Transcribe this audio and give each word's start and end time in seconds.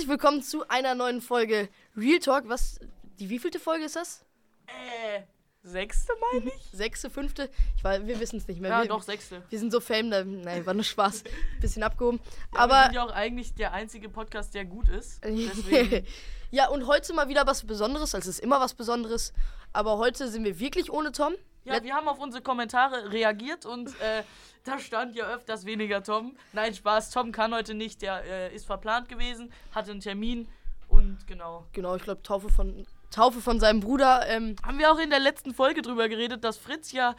Herzlich 0.00 0.12
willkommen 0.12 0.42
zu 0.42 0.66
einer 0.68 0.94
neuen 0.94 1.20
Folge 1.20 1.68
Real 1.94 2.20
Talk. 2.20 2.48
Was, 2.48 2.80
die 3.18 3.28
wievielte 3.28 3.60
Folge 3.60 3.84
ist 3.84 3.96
das? 3.96 4.24
Äh, 4.66 5.20
sechste 5.62 6.14
meine 6.32 6.50
ich? 6.56 6.62
Sechste, 6.72 7.10
fünfte? 7.10 7.50
Ich 7.76 7.84
weiß, 7.84 8.06
wir 8.06 8.18
wissen 8.18 8.38
es 8.38 8.48
nicht 8.48 8.62
mehr. 8.62 8.70
Ja, 8.70 8.80
wir, 8.80 8.88
doch, 8.88 9.02
sechste. 9.02 9.42
Wir 9.50 9.58
sind 9.58 9.70
so 9.70 9.78
fame, 9.78 10.10
da, 10.10 10.24
nein, 10.24 10.64
war 10.64 10.72
nur 10.72 10.84
Spaß. 10.84 11.24
Bisschen 11.60 11.82
abgehoben. 11.82 12.18
Ja, 12.18 12.52
wir 12.52 12.60
Aber 12.60 12.82
sind 12.84 12.94
ja 12.94 13.04
auch 13.04 13.12
eigentlich 13.12 13.52
der 13.52 13.74
einzige 13.74 14.08
Podcast, 14.08 14.54
der 14.54 14.64
gut 14.64 14.88
ist. 14.88 15.22
Deswegen, 15.22 16.06
ja, 16.50 16.70
und 16.70 16.86
heute 16.86 17.12
mal 17.12 17.28
wieder 17.28 17.46
was 17.46 17.64
Besonderes. 17.64 18.14
Also 18.14 18.30
es 18.30 18.38
ist 18.38 18.42
immer 18.42 18.58
was 18.58 18.72
Besonderes. 18.72 19.34
Aber 19.74 19.98
heute 19.98 20.28
sind 20.28 20.44
wir 20.44 20.58
wirklich 20.58 20.90
ohne 20.90 21.12
Tom. 21.12 21.34
Ja, 21.76 21.82
wir 21.82 21.94
haben 21.94 22.08
auf 22.08 22.18
unsere 22.18 22.42
Kommentare 22.42 23.12
reagiert 23.12 23.66
und 23.66 23.88
äh, 24.00 24.22
da 24.64 24.78
stand 24.78 25.16
ja 25.16 25.26
öfters 25.28 25.64
weniger 25.64 26.02
Tom. 26.02 26.36
Nein, 26.52 26.74
Spaß, 26.74 27.10
Tom 27.10 27.32
kann 27.32 27.54
heute 27.54 27.74
nicht, 27.74 28.02
der 28.02 28.24
äh, 28.24 28.54
ist 28.54 28.66
verplant 28.66 29.08
gewesen, 29.08 29.52
hatte 29.74 29.90
einen 29.90 30.00
Termin 30.00 30.48
und 30.88 31.26
genau. 31.26 31.66
Genau, 31.72 31.96
ich 31.96 32.02
glaube 32.02 32.22
Taufe 32.22 32.48
von 32.48 32.86
Taufe 33.10 33.40
von 33.40 33.58
seinem 33.58 33.80
Bruder. 33.80 34.26
Ähm, 34.28 34.56
Haben 34.64 34.78
wir 34.78 34.92
auch 34.92 34.98
in 34.98 35.10
der 35.10 35.18
letzten 35.18 35.52
Folge 35.52 35.82
drüber 35.82 36.08
geredet, 36.08 36.44
dass 36.44 36.58
Fritz 36.58 36.92
ja 36.92 37.16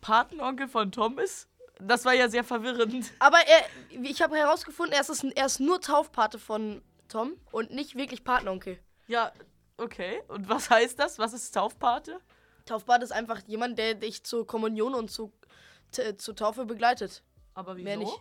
Patenonkel 0.00 0.68
von 0.68 0.90
Tom 0.90 1.18
ist? 1.18 1.48
Das 1.80 2.04
war 2.04 2.12
ja 2.12 2.28
sehr 2.28 2.42
verwirrend. 2.42 3.12
aber 3.20 3.38
er, 3.46 3.64
ich 4.02 4.20
habe 4.20 4.36
herausgefunden, 4.36 4.94
er 4.94 5.00
ist, 5.00 5.24
er 5.24 5.46
ist 5.46 5.60
nur 5.60 5.80
Taufpate 5.80 6.38
von 6.38 6.82
Tom 7.08 7.34
und 7.52 7.70
nicht 7.70 7.96
wirklich 7.96 8.24
Patenonkel. 8.24 8.78
Ja, 9.06 9.32
okay. 9.76 10.22
Und 10.28 10.48
was 10.48 10.70
heißt 10.70 10.98
das? 10.98 11.18
Was 11.18 11.32
ist 11.32 11.54
Taufpate? 11.54 12.20
Taufpate 12.68 13.04
ist 13.04 13.12
einfach 13.12 13.40
jemand, 13.46 13.78
der 13.78 13.94
dich 13.94 14.24
zur 14.24 14.46
Kommunion 14.46 14.94
und 14.94 15.10
zu, 15.10 15.32
zur 16.16 16.36
Taufe 16.36 16.64
begleitet. 16.64 17.22
Aber 17.54 17.76
wieso? 17.76 17.84
Mehr 17.84 17.96
nicht. 17.96 18.20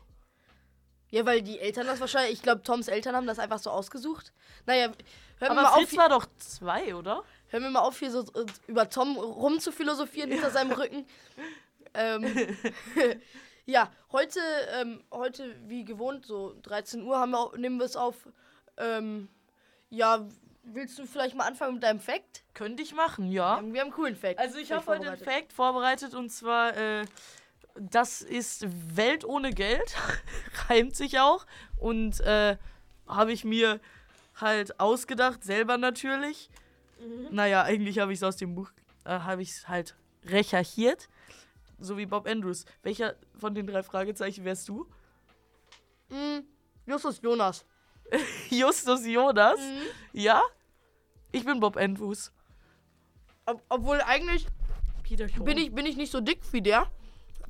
Ja, 1.09 1.25
weil 1.25 1.41
die 1.41 1.59
Eltern 1.59 1.87
das 1.87 2.01
wahrscheinlich, 2.01 2.33
ich 2.33 2.41
glaube, 2.41 2.63
Toms 2.63 2.87
Eltern 2.89 3.15
haben 3.15 3.27
das 3.27 3.39
einfach 3.39 3.59
so 3.59 3.69
ausgesucht. 3.69 4.33
Naja, 4.65 4.91
wir, 5.39 5.51
Aber 5.51 5.61
mal 5.61 5.65
auf, 5.67 5.75
Fritz 5.75 5.95
war 5.95 6.09
doch 6.09 6.25
zwei, 6.37 6.95
oder? 6.95 7.23
hören 7.49 7.63
wir 7.63 7.69
mal 7.69 7.81
auf, 7.81 7.99
hier 7.99 8.11
so 8.11 8.21
äh, 8.21 8.45
über 8.67 8.89
Tom 8.89 9.17
rumzuphilosophieren 9.17 10.31
hinter 10.31 10.51
seinem 10.51 10.71
Rücken. 10.71 11.05
Ähm, 11.93 12.25
ja, 13.65 13.91
heute, 14.11 14.39
ähm, 14.79 15.03
heute 15.11 15.55
wie 15.67 15.85
gewohnt, 15.85 16.25
so 16.25 16.55
13 16.63 17.03
Uhr 17.03 17.17
haben 17.17 17.31
wir, 17.31 17.57
nehmen 17.57 17.77
wir 17.77 17.85
es 17.85 17.95
auf. 17.95 18.15
Ähm, 18.77 19.29
ja, 19.89 20.27
willst 20.73 20.97
du 20.99 21.05
vielleicht 21.05 21.35
mal 21.35 21.45
anfangen 21.45 21.75
mit 21.75 21.83
deinem 21.83 21.99
Fact? 21.99 22.43
Könnte 22.53 22.83
ich 22.83 22.93
machen, 22.93 23.31
ja. 23.31 23.51
Wir 23.51 23.57
haben 23.57 23.75
einen 23.75 23.91
coolen 23.91 24.15
Fact. 24.15 24.39
Also 24.39 24.57
ich 24.57 24.71
habe 24.71 24.85
heute 24.85 25.11
einen. 25.11 25.17
Fact 25.17 25.53
vorbereitet 25.53 26.13
und 26.13 26.29
zwar, 26.29 26.75
äh, 26.75 27.05
das 27.75 28.21
ist 28.21 28.65
Welt 28.95 29.25
ohne 29.25 29.51
Geld, 29.51 29.95
reimt 30.69 30.95
sich 30.95 31.19
auch 31.19 31.45
und 31.77 32.19
äh, 32.21 32.57
habe 33.07 33.31
ich 33.31 33.43
mir 33.43 33.79
halt 34.35 34.79
ausgedacht, 34.79 35.43
selber 35.43 35.77
natürlich. 35.77 36.49
Mhm. 36.99 37.27
Naja, 37.31 37.63
eigentlich 37.63 37.99
habe 37.99 38.13
ich 38.13 38.19
es 38.19 38.23
aus 38.23 38.37
dem 38.37 38.55
Buch, 38.55 38.71
äh, 39.05 39.09
habe 39.19 39.41
ich 39.41 39.51
es 39.51 39.67
halt 39.67 39.95
recherchiert, 40.25 41.07
so 41.79 41.97
wie 41.97 42.05
Bob 42.05 42.27
Andrews. 42.27 42.65
Welcher 42.83 43.15
von 43.37 43.53
den 43.55 43.67
drei 43.67 43.83
Fragezeichen 43.83 44.43
wärst 44.45 44.67
du? 44.67 44.87
Mm, 46.09 46.39
Justus 46.85 47.21
Jonas. 47.21 47.65
Justus 48.49 49.05
Jonas? 49.05 49.59
Mhm. 49.59 49.81
Ja? 50.13 50.41
Ich 51.37 51.45
bin 51.45 51.59
Bob 51.59 51.77
Andrews. 51.77 52.31
Ob, 53.45 53.61
obwohl 53.69 54.01
eigentlich 54.01 54.47
bin 55.45 55.57
ich, 55.57 55.73
bin 55.73 55.85
ich 55.85 55.95
nicht 55.95 56.11
so 56.11 56.19
dick 56.19 56.39
wie 56.51 56.61
der. 56.61 56.91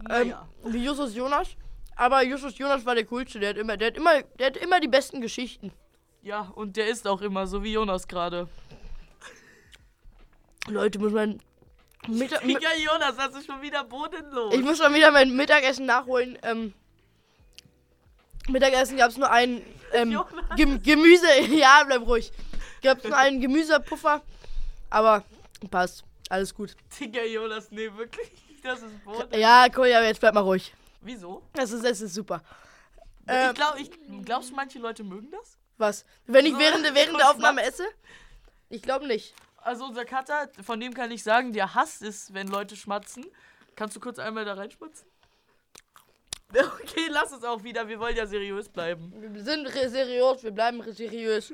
Ähm, 0.10 0.28
Naja. 0.30 0.48
wie 0.66 0.84
Justus 0.84 1.16
Jonas. 1.16 1.56
Aber 1.96 2.22
Justus 2.22 2.58
Jonas 2.58 2.86
war 2.86 2.96
der 2.96 3.06
coolste. 3.06 3.40
Der 3.40 3.50
hat 3.52 3.58
immer, 3.58 3.78
der 3.78 3.88
hat 3.88 3.98
immer, 3.98 4.22
der 4.38 4.48
hat 4.48 4.58
immer 4.58 4.82
die 4.82 4.90
besten 4.90 5.22
Geschichten. 5.22 5.72
Ja, 6.22 6.52
und 6.56 6.76
der 6.76 6.88
ist 6.90 7.08
auch 7.08 7.22
immer 7.22 7.48
so 7.48 7.64
wie 7.64 7.72
Jonas 7.74 8.08
gerade. 8.08 8.50
Leute, 10.68 11.00
muss 11.00 11.14
mein 11.14 11.40
Mittag, 12.10 12.44
Jonas, 12.46 13.18
hast 13.18 13.36
du 13.36 13.42
schon 13.42 13.62
wieder 13.62 13.86
bodenlos? 13.86 14.54
ich 14.54 14.62
muss 14.62 14.78
schon 14.78 14.94
wieder 14.94 15.12
mein 15.12 15.34
Mittagessen 15.34 15.86
nachholen. 15.86 16.38
Ähm, 16.44 16.74
Mittagessen 18.50 18.98
gab 18.98 19.12
es 19.12 19.18
nur 19.18 19.32
ein 19.32 19.62
ähm. 19.94 20.20
Gem 20.56 20.82
Gemüse. 20.84 21.28
Ja, 21.50 21.84
bleib 21.86 22.06
ruhig. 22.06 22.32
Gab 22.82 23.00
es 23.00 23.04
nur 23.06 23.18
einen 23.18 23.42
Gemüsepuffer. 23.42 24.22
Aber 24.90 25.24
passt. 25.72 26.04
Alles 26.30 26.54
gut. 26.54 26.76
Digga, 27.00 27.24
Jonas, 27.24 27.72
nee, 27.72 27.90
wirklich. 27.96 28.30
Das 28.64 28.82
ist 28.82 29.04
Boden. 29.06 29.40
Ja, 29.40 29.68
cool, 29.78 29.88
ja, 29.88 30.02
jetzt 30.04 30.20
bleib 30.20 30.34
mal 30.34 30.42
ruhig. 30.42 30.74
Wieso? 31.02 31.42
Das 31.54 31.72
ist, 31.72 31.86
das 31.86 32.02
ist 32.02 32.14
super. 32.14 32.42
Ähm, 33.28 33.50
ich 33.50 33.56
glaube, 33.56 33.80
ich, 33.82 33.92
glaubst 34.26 34.50
du, 34.52 34.56
manche 34.56 34.80
Leute 34.80 35.04
mögen 35.04 35.30
das? 35.32 35.58
Was? 35.78 36.06
Wenn 36.26 36.46
ich 36.46 36.54
So, 36.54 36.60
während, 36.60 36.84
der- 36.86 36.96
während 36.96 37.20
der 37.20 37.30
Aufnahme 37.30 37.64
esse? 37.64 37.86
Ich 38.70 38.82
glaube 38.82 39.08
nicht. 39.08 39.34
Also 39.58 39.86
unser 39.86 40.06
Cutter, 40.06 40.50
von 40.64 40.80
dem 40.80 40.94
kann 40.94 41.12
ich 41.12 41.24
sagen, 41.24 41.54
der 41.54 41.76
hasst 41.76 42.02
es, 42.02 42.34
wenn 42.34 42.48
Leute 42.48 42.76
schmatzen. 42.76 43.26
Kannst 43.76 43.96
du 43.96 44.00
kurz 44.00 44.18
einmal 44.20 44.44
da 44.46 44.54
reinschmatzen? 44.54 45.08
Okay, 46.54 47.08
lass 47.10 47.32
es 47.34 47.44
auch 47.44 47.62
wieder. 47.64 47.88
Wir 47.88 48.00
wollen 48.00 48.16
ja 48.16 48.26
seriös 48.26 48.70
bleiben. 48.70 49.12
Wir 49.34 49.44
sind 49.44 49.68
seriös, 49.68 50.44
wir 50.44 50.52
bleiben 50.52 50.82
seriös. 50.94 51.54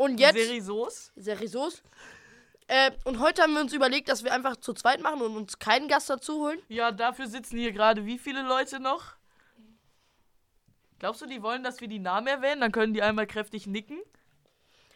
Und 0.00 0.18
jetzt. 0.18 0.34
Seriös? 0.34 1.12
seriös. 1.14 1.82
Äh, 2.68 2.90
und 3.04 3.20
heute 3.20 3.42
haben 3.42 3.52
wir 3.52 3.60
uns 3.60 3.74
überlegt, 3.74 4.08
dass 4.08 4.24
wir 4.24 4.32
einfach 4.32 4.56
zu 4.56 4.72
zweit 4.72 5.02
machen 5.02 5.20
und 5.20 5.36
uns 5.36 5.58
keinen 5.58 5.88
Gast 5.88 6.08
dazu 6.08 6.40
holen. 6.40 6.58
Ja, 6.68 6.90
dafür 6.90 7.26
sitzen 7.26 7.58
hier 7.58 7.70
gerade 7.70 8.06
wie 8.06 8.18
viele 8.18 8.40
Leute 8.40 8.80
noch? 8.80 9.16
Glaubst 11.00 11.20
du, 11.20 11.26
die 11.26 11.42
wollen, 11.42 11.62
dass 11.62 11.82
wir 11.82 11.88
die 11.88 11.98
Namen 11.98 12.28
erwähnen? 12.28 12.62
Dann 12.62 12.72
können 12.72 12.94
die 12.94 13.02
einmal 13.02 13.26
kräftig 13.26 13.66
nicken. 13.66 13.98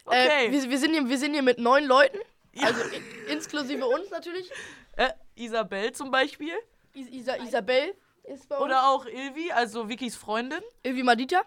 Okay. 0.05 0.47
Äh, 0.47 0.51
wir, 0.51 0.71
wir, 0.71 0.79
sind 0.79 0.93
hier, 0.93 1.07
wir 1.07 1.17
sind 1.19 1.33
hier 1.33 1.43
mit 1.43 1.59
neun 1.59 1.85
Leuten. 1.85 2.17
Ja. 2.53 2.65
Also 2.65 2.81
inklusive 3.29 3.85
uns 3.85 4.09
natürlich. 4.09 4.51
Äh, 4.97 5.11
Isabel 5.35 5.91
zum 5.91 6.09
Beispiel. 6.09 6.53
Is 6.93 7.09
Isa 7.09 7.35
Isabel 7.35 7.93
ist 8.23 8.47
bei 8.47 8.55
uns. 8.55 8.63
Oder 8.63 8.87
auch 8.87 9.05
Ilvi, 9.05 9.51
also 9.51 9.89
Vickys 9.89 10.15
Freundin. 10.15 10.61
Ilvi 10.83 11.03
Madita. 11.03 11.41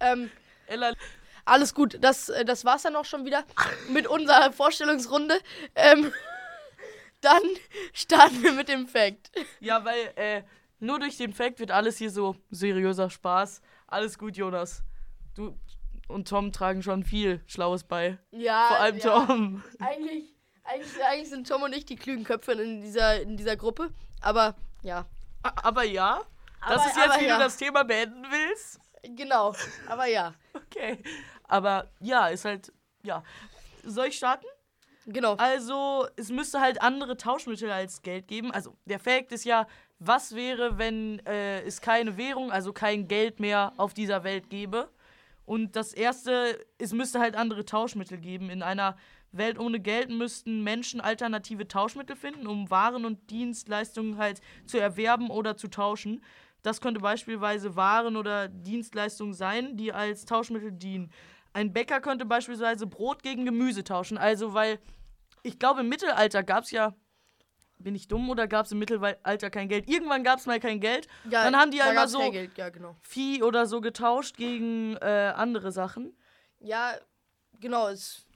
Ähm, 0.00 0.30
Ella. 0.66 0.92
Alles 1.44 1.74
gut, 1.74 1.98
das, 2.00 2.28
äh, 2.28 2.44
das 2.44 2.64
war's 2.64 2.82
dann 2.82 2.96
auch 2.96 3.04
schon 3.04 3.24
wieder 3.24 3.44
mit 3.88 4.06
unserer 4.06 4.52
Vorstellungsrunde. 4.52 5.38
Ähm, 5.74 6.12
dann 7.20 7.42
starten 7.92 8.42
wir 8.42 8.52
mit 8.52 8.68
dem 8.68 8.86
Fact. 8.86 9.30
Ja, 9.60 9.84
weil 9.84 10.12
äh, 10.16 10.42
nur 10.80 10.98
durch 10.98 11.16
den 11.16 11.32
Fact 11.32 11.58
wird 11.60 11.70
alles 11.70 11.98
hier 11.98 12.10
so 12.10 12.36
seriöser 12.50 13.10
Spaß. 13.10 13.60
Alles 13.86 14.18
gut, 14.18 14.36
Jonas. 14.36 14.82
Du 15.34 15.56
und 16.08 16.28
Tom 16.28 16.52
tragen 16.52 16.82
schon 16.82 17.02
viel 17.02 17.40
Schlaues 17.46 17.84
bei. 17.84 18.18
Ja, 18.30 18.66
Vor 18.68 18.76
allem 18.78 18.98
ja. 18.98 19.02
Tom. 19.26 19.62
Eigentlich, 19.78 20.34
eigentlich, 20.64 21.04
eigentlich 21.04 21.30
sind 21.30 21.48
Tom 21.48 21.62
und 21.62 21.74
ich 21.74 21.86
die 21.86 21.96
klügen 21.96 22.24
Köpfe 22.24 22.52
in 22.52 22.82
dieser, 22.82 23.20
in 23.22 23.36
dieser 23.38 23.56
Gruppe. 23.56 23.90
Aber 24.20 24.54
ja, 24.82 25.06
Aber 25.42 25.82
ja, 25.82 26.20
das 26.68 26.80
Aber- 26.82 26.86
ist 26.90 26.96
jetzt, 26.96 27.20
wie 27.20 27.24
ja. 27.26 27.36
du 27.38 27.42
das 27.44 27.56
Thema 27.56 27.84
beenden 27.84 28.24
willst. 28.30 28.80
genau. 29.16 29.54
Aber 29.88 30.06
ja, 30.06 30.34
Okay. 30.54 31.02
Aber 31.48 31.90
ja, 32.00 32.28
ist 32.28 32.44
halt, 32.44 32.72
ja. 33.02 33.22
Soll 33.84 34.08
ich 34.08 34.16
starten? 34.16 34.46
genau. 35.06 35.34
Also, 35.34 36.06
es 36.16 36.30
müsste 36.30 36.60
halt 36.60 36.80
andere 36.80 37.16
Tauschmittel 37.16 37.70
als 37.70 38.02
Geld 38.02 38.28
geben. 38.28 38.50
Also, 38.50 38.76
der 38.86 38.98
Fact 38.98 39.32
ist 39.32 39.44
ja, 39.44 39.66
was 39.98 40.34
wäre, 40.34 40.78
wenn 40.78 41.24
äh, 41.26 41.62
es 41.62 41.80
keine 41.80 42.16
Währung, 42.16 42.50
also 42.50 42.72
kein 42.72 43.08
Geld 43.08 43.40
mehr 43.40 43.72
auf 43.76 43.94
dieser 43.94 44.24
Welt 44.24 44.50
gäbe? 44.50 44.88
Und 45.46 45.76
das 45.76 45.92
erste, 45.92 46.58
es 46.78 46.92
müsste 46.92 47.20
halt 47.20 47.36
andere 47.36 47.64
Tauschmittel 47.64 48.18
geben. 48.18 48.48
In 48.48 48.62
einer 48.62 48.96
Welt 49.32 49.58
ohne 49.58 49.80
Geld 49.80 50.10
müssten 50.10 50.62
Menschen 50.62 51.00
alternative 51.00 51.68
Tauschmittel 51.68 52.16
finden, 52.16 52.46
um 52.46 52.70
Waren 52.70 53.04
und 53.04 53.30
Dienstleistungen 53.30 54.16
halt 54.16 54.40
zu 54.66 54.78
erwerben 54.78 55.30
oder 55.30 55.56
zu 55.56 55.68
tauschen. 55.68 56.22
Das 56.62 56.80
könnte 56.80 57.00
beispielsweise 57.00 57.76
Waren 57.76 58.16
oder 58.16 58.48
Dienstleistungen 58.48 59.34
sein, 59.34 59.76
die 59.76 59.92
als 59.92 60.24
Tauschmittel 60.24 60.72
dienen. 60.72 61.10
Ein 61.54 61.72
Bäcker 61.72 62.00
könnte 62.00 62.26
beispielsweise 62.26 62.86
Brot 62.86 63.22
gegen 63.22 63.44
Gemüse 63.44 63.84
tauschen. 63.84 64.18
Also, 64.18 64.54
weil 64.54 64.80
ich 65.42 65.58
glaube, 65.58 65.80
im 65.80 65.88
Mittelalter 65.88 66.42
gab 66.42 66.64
es 66.64 66.72
ja. 66.72 66.94
Bin 67.78 67.94
ich 67.94 68.08
dumm 68.08 68.28
oder 68.30 68.46
gab 68.46 68.66
es 68.66 68.72
im 68.72 68.78
Mittelalter 68.78 69.50
kein 69.50 69.68
Geld? 69.68 69.88
Irgendwann 69.88 70.24
gab 70.24 70.38
es 70.38 70.46
mal 70.46 70.58
kein 70.58 70.80
Geld. 70.80 71.06
Ja, 71.30 71.44
dann 71.44 71.56
haben 71.56 71.70
die 71.70 71.78
ja 71.78 71.90
immer 71.90 72.08
so. 72.08 72.20
Ja, 72.22 72.70
genau. 72.70 72.96
Vieh 73.02 73.42
oder 73.42 73.66
so 73.66 73.80
getauscht 73.80 74.36
gegen 74.36 74.96
äh, 74.96 75.32
andere 75.34 75.70
Sachen. 75.70 76.16
Ja, 76.60 76.94
genau. 77.60 77.88
Es, 77.88 78.26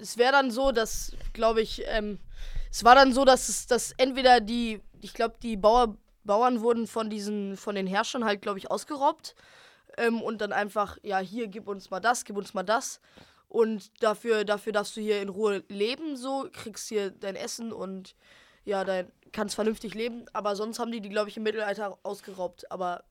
es 0.00 0.18
wäre 0.18 0.32
dann 0.32 0.50
so, 0.50 0.72
dass, 0.72 1.16
glaube 1.32 1.62
ich, 1.62 1.82
ähm, 1.86 2.18
es 2.70 2.84
war 2.84 2.94
dann 2.94 3.12
so, 3.12 3.24
dass 3.24 3.48
es, 3.48 3.66
dass 3.66 3.92
entweder 3.92 4.40
die, 4.40 4.80
ich 5.00 5.14
glaube, 5.14 5.36
die 5.42 5.56
Bauer, 5.56 5.96
Bauern 6.24 6.60
wurden 6.60 6.86
von 6.86 7.10
diesen, 7.10 7.56
von 7.56 7.74
den 7.74 7.86
Herrschern 7.86 8.24
halt, 8.24 8.42
glaube 8.42 8.58
ich, 8.58 8.70
ausgeraubt. 8.70 9.34
Ähm, 9.98 10.22
und 10.22 10.40
dann 10.40 10.52
einfach, 10.52 10.98
ja, 11.02 11.18
hier, 11.18 11.48
gib 11.48 11.68
uns 11.68 11.90
mal 11.90 12.00
das, 12.00 12.24
gib 12.24 12.36
uns 12.36 12.54
mal 12.54 12.62
das. 12.62 13.00
Und 13.48 14.02
dafür, 14.02 14.44
dafür 14.44 14.72
darfst 14.72 14.96
du 14.96 15.00
hier 15.00 15.22
in 15.22 15.28
Ruhe 15.28 15.64
leben, 15.68 16.16
so, 16.16 16.48
kriegst 16.52 16.88
hier 16.88 17.10
dein 17.10 17.34
Essen 17.34 17.72
und 17.72 18.14
ja, 18.64 18.84
dein, 18.84 19.10
kannst 19.32 19.54
vernünftig 19.54 19.94
leben. 19.94 20.26
Aber 20.32 20.54
sonst 20.54 20.78
haben 20.78 20.92
die 20.92 21.00
die, 21.00 21.08
glaube 21.08 21.30
ich, 21.30 21.36
im 21.38 21.42
Mittelalter 21.42 21.98
ausgeraubt. 22.02 22.70
Aber 22.70 23.04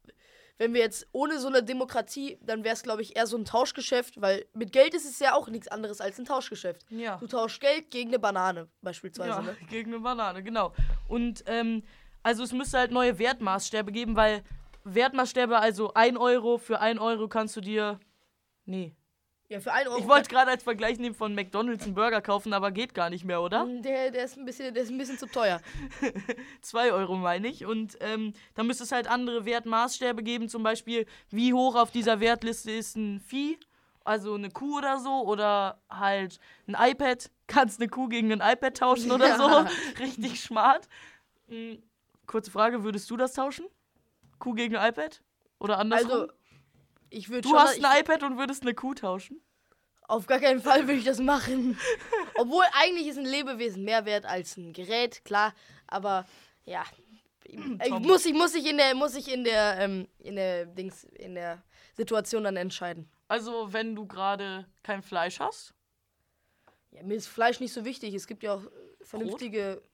wenn 0.59 0.73
wir 0.73 0.81
jetzt 0.81 1.07
ohne 1.11 1.39
so 1.39 1.47
eine 1.47 1.63
Demokratie, 1.63 2.37
dann 2.41 2.63
wäre 2.63 2.73
es, 2.73 2.83
glaube 2.83 3.01
ich, 3.01 3.15
eher 3.15 3.27
so 3.27 3.37
ein 3.37 3.45
Tauschgeschäft, 3.45 4.21
weil 4.21 4.45
mit 4.53 4.71
Geld 4.71 4.93
ist 4.93 5.05
es 5.05 5.19
ja 5.19 5.33
auch 5.33 5.47
nichts 5.49 5.67
anderes 5.67 6.01
als 6.01 6.19
ein 6.19 6.25
Tauschgeschäft. 6.25 6.85
Ja. 6.89 7.17
Du 7.17 7.27
tauschst 7.27 7.59
Geld 7.59 7.91
gegen 7.91 8.09
eine 8.09 8.19
Banane, 8.19 8.67
beispielsweise. 8.81 9.29
Ja, 9.29 9.41
Ne? 9.41 9.55
gegen 9.69 9.93
eine 9.93 10.01
Banane, 10.01 10.43
genau. 10.43 10.73
Und 11.07 11.43
ähm, 11.47 11.83
also 12.23 12.43
es 12.43 12.51
müsste 12.51 12.77
halt 12.77 12.91
neue 12.91 13.17
Wertmaßstäbe 13.19 13.91
geben, 13.91 14.15
weil 14.15 14.43
Wertmaßstäbe, 14.93 15.57
also 15.59 15.93
1 15.93 16.17
Euro 16.17 16.57
für 16.57 16.79
1 16.79 16.99
Euro 16.99 17.27
kannst 17.27 17.55
du 17.55 17.61
dir. 17.61 17.99
Nee. 18.65 18.93
Ja, 19.49 19.61
für 19.61 19.71
einen 19.71 19.87
Euro. 19.87 19.99
Ich 19.99 20.07
wollte 20.07 20.29
gerade 20.29 20.51
als 20.51 20.63
Vergleich 20.63 20.99
nehmen 20.99 21.15
von 21.15 21.33
McDonalds 21.33 21.85
einen 21.85 21.95
Burger 21.95 22.21
kaufen, 22.21 22.51
aber 22.51 22.71
geht 22.71 22.93
gar 22.93 23.09
nicht 23.09 23.23
mehr, 23.23 23.41
oder? 23.41 23.65
Der, 23.65 24.11
der, 24.11 24.25
ist 24.25 24.37
ein 24.37 24.43
bisschen, 24.43 24.73
der 24.73 24.83
ist 24.83 24.89
ein 24.89 24.97
bisschen 24.97 25.17
zu 25.17 25.25
teuer. 25.25 25.61
2 26.61 26.91
Euro 26.91 27.15
meine 27.15 27.47
ich. 27.47 27.65
Und 27.65 27.97
ähm, 28.01 28.33
da 28.55 28.63
müsste 28.63 28.83
es 28.83 28.91
halt 28.91 29.07
andere 29.07 29.45
Wertmaßstäbe 29.45 30.21
geben, 30.21 30.49
zum 30.49 30.63
Beispiel, 30.63 31.05
wie 31.29 31.53
hoch 31.53 31.75
auf 31.75 31.91
dieser 31.91 32.19
Wertliste 32.19 32.71
ist 32.71 32.97
ein 32.97 33.21
Vieh, 33.21 33.57
also 34.03 34.33
eine 34.33 34.49
Kuh 34.49 34.79
oder 34.79 34.99
so, 34.99 35.21
oder 35.25 35.79
halt 35.89 36.39
ein 36.67 36.75
iPad. 36.77 37.31
Kannst 37.47 37.79
eine 37.79 37.89
Kuh 37.89 38.09
gegen 38.09 38.33
ein 38.33 38.41
iPad 38.41 38.75
tauschen 38.75 39.11
oder 39.13 39.29
Ja. 39.29 39.37
so. 39.37 39.65
Richtig 39.99 40.41
smart. 40.41 40.89
Mhm. 41.47 41.81
Kurze 42.25 42.51
Frage, 42.51 42.83
würdest 42.83 43.09
du 43.09 43.15
das 43.15 43.31
tauschen? 43.31 43.65
Kuh 44.39 44.53
gegen 44.53 44.75
iPad? 44.75 45.21
Oder 45.59 45.79
andersrum? 45.79 46.11
Also, 46.11 46.27
ich 47.09 47.29
würde 47.29 47.47
du 47.47 47.57
hast 47.57 47.83
ein 47.83 47.99
iPad 48.01 48.23
und 48.23 48.37
würdest 48.37 48.63
eine 48.63 48.73
Kuh 48.73 48.93
tauschen? 48.93 49.41
Auf 50.07 50.25
gar 50.25 50.39
keinen 50.39 50.61
Fall 50.61 50.87
würde 50.87 50.99
ich 50.99 51.05
das 51.05 51.19
machen. 51.19 51.77
Obwohl 52.35 52.63
eigentlich 52.73 53.07
ist 53.07 53.17
ein 53.17 53.25
Lebewesen 53.25 53.83
mehr 53.83 54.05
wert 54.05 54.25
als 54.25 54.55
ein 54.55 54.71
Gerät, 54.71 55.23
klar. 55.25 55.53
Aber 55.87 56.25
ja, 56.65 56.83
ich, 57.43 57.57
muss 57.99 58.25
ich 58.25 58.33
muss 58.33 58.55
ich 58.55 58.69
in 58.69 58.77
der 58.77 58.95
muss 58.95 59.15
ich 59.15 59.31
in 59.31 59.43
der 59.43 59.79
ähm, 59.79 60.07
in 60.19 60.35
der 60.35 60.65
Dings 60.65 61.03
in 61.03 61.35
der 61.35 61.61
Situation 61.95 62.43
dann 62.43 62.57
entscheiden. 62.57 63.09
Also, 63.27 63.73
wenn 63.73 63.95
du 63.95 64.05
gerade 64.05 64.65
kein 64.83 65.01
Fleisch 65.01 65.39
hast? 65.39 65.73
Ja, 66.91 67.03
mir 67.03 67.15
ist 67.15 67.27
Fleisch 67.27 67.59
nicht 67.59 67.73
so 67.73 67.83
wichtig. 67.83 68.13
Es 68.13 68.27
gibt 68.27 68.43
ja 68.43 68.55
auch 68.55 68.61
vernünftige 69.01 69.81
Brot, 69.81 69.89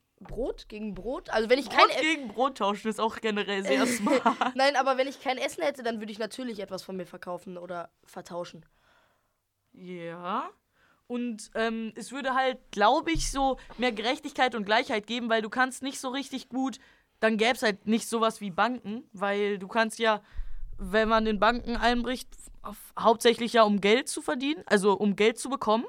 gegen 0.68 0.94
Brot. 0.96 1.30
Also 1.30 1.50
wenn 1.50 1.60
ich 1.60 1.70
kein 1.70 1.88
Brot 1.88 1.98
E- 1.98 2.02
gegen 2.02 2.28
Brot 2.30 2.58
tauschen 2.58 2.88
ist 2.90 3.00
auch 3.00 3.18
generell 3.18 3.64
sehr 3.66 3.86
smart. 3.86 4.56
Nein, 4.56 4.76
aber 4.76 4.98
wenn 4.98 5.08
ich 5.08 5.22
kein 5.22 5.38
Essen 5.38 5.64
hätte, 5.64 5.84
dann 5.84 6.00
würde 6.00 6.12
ich 6.12 6.20
natürlich 6.20 6.60
etwas 6.60 6.84
von 6.84 6.96
mir 6.96 7.06
verkaufen 7.06 7.58
oder 7.58 7.90
vertauschen. 8.04 8.66
Ja. 9.74 10.50
Und 11.08 11.52
ähm, 11.56 11.92
es 11.96 12.12
würde 12.12 12.34
halt, 12.34 12.58
glaube 12.72 13.12
ich, 13.12 13.32
so 13.32 13.58
mehr 13.78 13.92
Gerechtigkeit 13.92 14.56
und 14.56 14.66
Gleichheit 14.66 15.06
geben, 15.06 15.30
weil 15.30 15.42
du 15.42 15.50
kannst 15.50 15.84
nicht 15.84 16.00
so 16.00 16.10
richtig 16.10 16.50
gut, 16.50 16.80
dann 17.20 17.38
gäbe 17.38 17.54
es 17.54 17.62
halt 17.64 17.88
nicht 17.88 18.08
sowas 18.08 18.42
wie 18.42 18.52
Banken, 18.52 19.04
weil 19.14 19.58
du 19.58 19.68
kannst 19.68 20.00
ja, 20.00 20.22
wenn 20.78 21.10
man 21.10 21.28
in 21.28 21.40
Banken 21.40 21.76
einbricht, 21.76 22.30
hauptsächlich 22.98 23.54
ja 23.54 23.64
um 23.64 23.82
Geld 23.82 24.08
zu 24.10 24.22
verdienen, 24.22 24.64
also 24.66 24.94
um 24.94 25.16
Geld 25.16 25.38
zu 25.38 25.50
bekommen. 25.50 25.86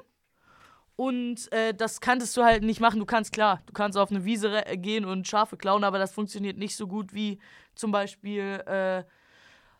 Und 0.95 1.51
äh, 1.51 1.73
das 1.73 1.99
kanntest 1.99 2.37
du 2.37 2.43
halt 2.43 2.63
nicht 2.63 2.79
machen. 2.79 2.99
Du 2.99 3.05
kannst 3.05 3.33
klar, 3.33 3.61
du 3.65 3.73
kannst 3.73 3.97
auf 3.97 4.11
eine 4.11 4.23
Wiese 4.23 4.51
re- 4.51 4.77
gehen 4.77 5.03
und 5.03 5.27
Schafe 5.27 5.57
klauen, 5.57 5.83
aber 5.83 5.99
das 5.99 6.13
funktioniert 6.13 6.57
nicht 6.57 6.75
so 6.77 6.87
gut 6.87 7.13
wie 7.13 7.39
zum 7.75 7.91
Beispiel 7.91 8.63
äh, 8.65 8.99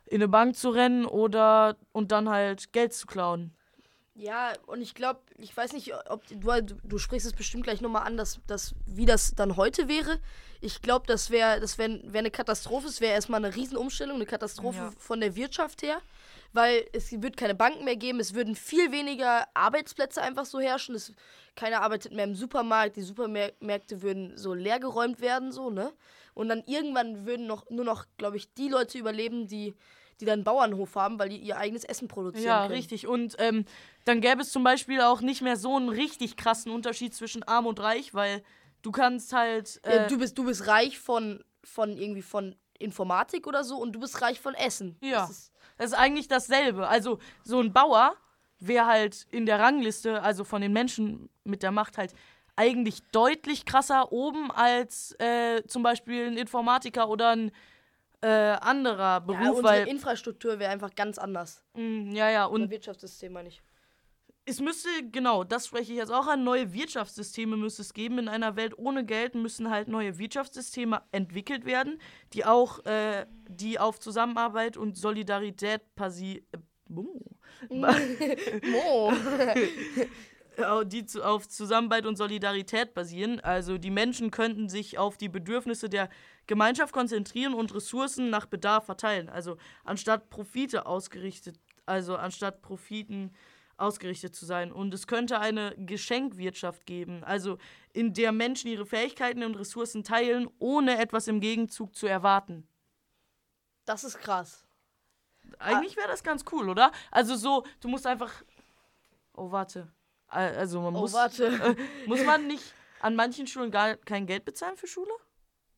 in 0.07 0.15
eine 0.21 0.27
Bank 0.27 0.55
zu 0.57 0.69
rennen 0.69 1.05
oder 1.05 1.77
und 1.93 2.11
dann 2.11 2.29
halt 2.29 2.73
Geld 2.73 2.93
zu 2.93 3.07
klauen. 3.07 3.53
Ja, 4.17 4.53
und 4.67 4.81
ich 4.81 4.93
glaube, 4.93 5.19
ich 5.37 5.55
weiß 5.55 5.73
nicht, 5.73 5.93
ob 6.09 6.25
du, 6.27 6.35
du, 6.61 6.75
du 6.83 6.97
sprichst 6.97 7.27
es 7.27 7.33
bestimmt 7.33 7.63
gleich 7.65 7.81
nochmal 7.81 8.03
an, 8.07 8.15
dass, 8.15 8.39
dass, 8.47 8.73
wie 8.85 9.05
das 9.05 9.33
dann 9.35 9.57
heute 9.57 9.89
wäre. 9.89 10.19
Ich 10.61 10.81
glaube, 10.81 11.05
das 11.07 11.31
wäre 11.31 11.59
das 11.59 11.77
wär, 11.77 11.89
wär 12.03 12.19
eine 12.19 12.31
Katastrophe. 12.31 12.87
Es 12.87 13.01
wäre 13.01 13.13
erstmal 13.13 13.43
eine 13.43 13.53
Riesenumstellung, 13.55 14.15
eine 14.15 14.25
Katastrophe 14.25 14.77
Ja. 14.77 14.91
von 14.97 15.19
der 15.19 15.35
Wirtschaft 15.35 15.81
her. 15.81 15.97
Weil 16.55 16.87
es 16.93 17.11
wird 17.21 17.35
keine 17.35 17.53
Banken 17.53 17.83
mehr 17.83 17.97
geben, 17.97 18.21
es 18.21 18.33
würden 18.33 18.55
viel 18.55 18.93
weniger 18.93 19.45
Arbeitsplätze 19.53 20.21
einfach 20.21 20.45
so 20.45 20.61
herrschen. 20.61 20.95
Es, 20.95 21.11
keiner 21.55 21.81
arbeitet 21.81 22.13
mehr 22.13 22.23
im 22.23 22.33
Supermarkt, 22.33 22.95
die 22.95 23.01
Supermärkte 23.01 24.01
würden 24.01 24.37
so 24.37 24.53
leergeräumt 24.53 25.19
werden, 25.19 25.51
so, 25.51 25.69
ne? 25.69 25.91
Und 26.33 26.47
dann 26.47 26.63
irgendwann 26.65 27.25
würden 27.25 27.45
noch, 27.45 27.69
nur 27.69 27.83
noch, 27.83 28.05
glaube 28.17 28.37
ich, 28.37 28.53
die 28.53 28.69
Leute 28.69 28.97
überleben, 28.97 29.47
die, 29.47 29.73
die 30.21 30.25
dann 30.25 30.35
einen 30.35 30.43
Bauernhof 30.45 30.95
haben, 30.95 31.19
weil 31.19 31.27
die 31.27 31.37
ihr 31.37 31.57
eigenes 31.57 31.83
Essen 31.83 32.07
produzieren 32.07 32.45
Ja, 32.45 32.61
können. 32.61 32.75
richtig. 32.75 33.05
Und 33.05 33.35
ähm, 33.39 33.65
dann 34.05 34.21
gäbe 34.21 34.41
es 34.41 34.51
zum 34.51 34.63
Beispiel 34.63 35.01
auch 35.01 35.19
nicht 35.19 35.41
mehr 35.41 35.57
so 35.57 35.75
einen 35.75 35.89
richtig 35.89 36.37
krassen 36.37 36.71
Unterschied 36.71 37.13
zwischen 37.13 37.43
arm 37.43 37.65
und 37.65 37.81
reich, 37.81 38.13
weil 38.13 38.43
du 38.81 38.91
kannst 38.91 39.33
halt. 39.33 39.81
Äh, 39.83 39.95
Ja, 39.97 40.07
du, 40.07 40.17
bist, 40.19 40.37
du 40.37 40.45
bist 40.45 40.67
reich 40.67 40.99
von, 40.99 41.43
von 41.65 41.97
irgendwie 41.97 42.21
von 42.21 42.55
Informatik 42.79 43.47
oder 43.47 43.63
so 43.63 43.77
und 43.77 43.93
du 43.93 43.99
bist 43.99 44.21
reich 44.21 44.39
von 44.39 44.53
Essen. 44.53 44.97
Ja. 45.01 45.21
Das 45.21 45.29
ist, 45.29 45.51
das 45.77 45.87
ist 45.87 45.93
eigentlich 45.93 46.27
dasselbe. 46.27 46.87
Also 46.87 47.19
so 47.43 47.59
ein 47.59 47.73
Bauer 47.73 48.15
wäre 48.59 48.85
halt 48.85 49.27
in 49.31 49.45
der 49.45 49.59
Rangliste, 49.59 50.21
also 50.21 50.43
von 50.43 50.61
den 50.61 50.73
Menschen 50.73 51.29
mit 51.43 51.63
der 51.63 51.71
Macht 51.71 51.97
halt 51.97 52.13
eigentlich 52.55 53.01
deutlich 53.11 53.65
krasser 53.65 54.11
oben 54.11 54.51
als 54.51 55.13
äh, 55.19 55.63
zum 55.67 55.83
Beispiel 55.83 56.27
ein 56.27 56.37
Informatiker 56.37 57.09
oder 57.09 57.31
ein 57.31 57.51
äh, 58.21 58.27
anderer 58.27 59.03
ja, 59.03 59.19
Beruf, 59.19 59.57
unsere 59.57 59.63
weil 59.63 59.87
Infrastruktur 59.87 60.57
wäre 60.57 60.71
einfach 60.71 60.95
ganz 60.95 61.17
anders. 61.17 61.63
mh, 61.73 62.15
ja 62.15 62.29
ja 62.29 62.45
und 62.45 62.61
Unser 62.61 62.71
Wirtschaftssystem 62.71 63.33
meine 63.33 63.49
ich. 63.49 63.61
Es 64.47 64.61
müsste, 64.61 64.89
genau, 65.11 65.43
das 65.43 65.65
spreche 65.65 65.91
ich 65.91 65.97
jetzt 65.97 66.11
auch 66.11 66.27
an, 66.27 66.43
neue 66.43 66.71
Wirtschaftssysteme 66.71 67.57
müsste 67.57 67.81
es 67.81 67.93
geben. 67.93 68.19
In 68.19 68.27
einer 68.27 68.55
Welt 68.55 68.77
ohne 68.77 69.03
Geld 69.03 69.33
müssen 69.33 69.71
halt 69.71 69.87
neue 69.87 70.19
Wirtschaftssysteme 70.19 71.01
entwickelt 71.11 71.65
werden, 71.65 71.99
die 72.33 72.45
auch, 72.45 72.85
äh, 72.85 73.25
die 73.49 73.79
auf 73.79 73.99
Zusammenarbeit 73.99 74.77
und 74.77 74.97
Solidarität 74.97 75.81
basi 75.95 76.43
äh. 76.51 76.57
Mo. 77.69 79.11
Die 80.85 81.05
zu, 81.05 81.21
auf 81.21 81.49
Zusammenarbeit 81.49 82.05
und 82.05 82.15
Solidarität 82.15 82.93
basieren. 82.93 83.41
Also 83.41 83.77
die 83.77 83.89
Menschen 83.89 84.31
könnten 84.31 84.69
sich 84.69 84.97
auf 84.97 85.17
die 85.17 85.27
Bedürfnisse 85.27 85.89
der 85.89 86.07
Gemeinschaft 86.47 86.93
konzentrieren 86.93 87.53
und 87.53 87.75
Ressourcen 87.75 88.29
nach 88.29 88.45
Bedarf 88.45 88.85
verteilen. 88.85 89.27
Also 89.27 89.57
anstatt 89.83 90.29
Profite 90.29 90.85
ausgerichtet, 90.85 91.59
also 91.85 92.15
anstatt 92.15 92.61
Profiten 92.61 93.33
ausgerichtet 93.77 94.35
zu 94.35 94.45
sein. 94.45 94.71
Und 94.71 94.93
es 94.93 95.07
könnte 95.07 95.39
eine 95.39 95.75
Geschenkwirtschaft 95.77 96.85
geben, 96.85 97.23
also 97.23 97.57
in 97.93 98.13
der 98.13 98.31
Menschen 98.31 98.69
ihre 98.69 98.85
Fähigkeiten 98.85 99.43
und 99.43 99.55
Ressourcen 99.55 100.03
teilen, 100.03 100.49
ohne 100.59 100.97
etwas 100.97 101.27
im 101.27 101.39
Gegenzug 101.39 101.95
zu 101.95 102.07
erwarten. 102.07 102.67
Das 103.85 104.03
ist 104.03 104.19
krass. 104.19 104.65
Eigentlich 105.59 105.95
wäre 105.95 106.07
das 106.07 106.23
ganz 106.23 106.43
cool, 106.51 106.69
oder? 106.69 106.91
Also 107.11 107.35
so, 107.35 107.65
du 107.81 107.87
musst 107.87 108.07
einfach. 108.07 108.31
Oh, 109.33 109.51
warte. 109.51 109.91
Al- 110.27 110.55
Also 110.55 110.81
man 110.81 110.95
Oh, 110.95 111.01
muss. 111.01 111.13
warte. 111.13 111.45
Äh, 111.45 111.75
muss 112.07 112.23
man 112.25 112.47
nicht 112.47 112.73
an 113.01 113.15
manchen 113.15 113.45
Schulen 113.45 113.69
gar 113.69 113.95
kein 113.97 114.25
Geld 114.25 114.43
bezahlen 114.45 114.75
für 114.77 114.87
Schule? 114.87 115.11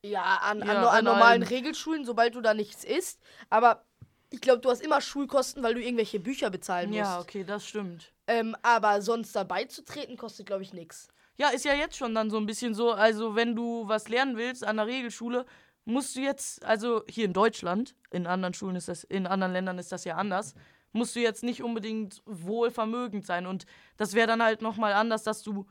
Ja, 0.04 0.38
an, 0.38 0.60
Ja, 0.60 0.66
an 0.66 0.86
an 1.00 1.04
normalen 1.06 1.42
allen. 1.42 1.44
Regelschulen, 1.44 2.06
sobald 2.06 2.36
du 2.36 2.42
da 2.42 2.54
nichts 2.54 2.86
isst. 2.86 3.20
Aber 3.50 3.84
ich 4.30 4.42
glaube, 4.42 4.60
du 4.60 4.70
hast 4.70 4.82
immer 4.82 5.02
Schulkosten, 5.02 5.64
weil 5.64 5.74
du 5.74 5.82
irgendwelche 5.82 6.20
Bücher 6.20 6.50
bezahlen 6.50 6.90
musst. 6.90 7.00
Ja, 7.00 7.20
okay, 7.20 7.44
das 7.44 7.68
stimmt. 7.68 8.12
Ähm, 8.28 8.56
aber 8.62 9.02
sonst 9.02 9.36
dabei 9.36 9.66
zu 9.66 9.86
treten, 9.86 10.18
kostet, 10.18 10.46
glaube 10.46 10.64
ich, 10.64 10.74
nichts. 10.74 11.08
Ja, 11.38 11.50
ist 11.50 11.66
ja 11.66 11.74
jetzt 11.74 11.96
schon 11.96 12.16
dann 12.16 12.30
so 12.30 12.38
ein 12.38 12.46
bisschen 12.46 12.74
so, 12.74 12.92
also 12.92 13.36
wenn 13.36 13.56
du 13.56 13.88
was 13.88 14.10
lernen 14.10 14.38
willst 14.38 14.66
an 14.66 14.78
der 14.78 14.88
Regelschule, 14.88 15.46
musst 15.86 16.16
du 16.16 16.20
jetzt, 16.20 16.66
also 16.66 17.04
hier 17.08 17.26
in 17.26 17.34
Deutschland, 17.34 17.96
in 18.12 18.28
anderen 18.28 18.54
Schulen 18.54 18.76
ist 18.76 18.90
das, 18.90 19.04
in 19.04 19.28
anderen 19.28 19.54
Ländern 19.54 19.80
ist 19.80 19.92
das 19.92 20.04
ja 20.04 20.16
anders, 20.16 20.56
musst 20.92 21.16
du 21.16 21.20
jetzt 21.20 21.44
nicht 21.44 21.64
unbedingt 21.64 22.22
wohlvermögend 22.26 23.26
sein. 23.26 23.46
Und 23.46 23.66
das 23.96 24.14
wäre 24.14 24.28
dann 24.28 24.44
halt 24.44 24.62
nochmal 24.62 24.94
anders, 24.94 25.24
dass 25.24 25.44
du 25.44 25.68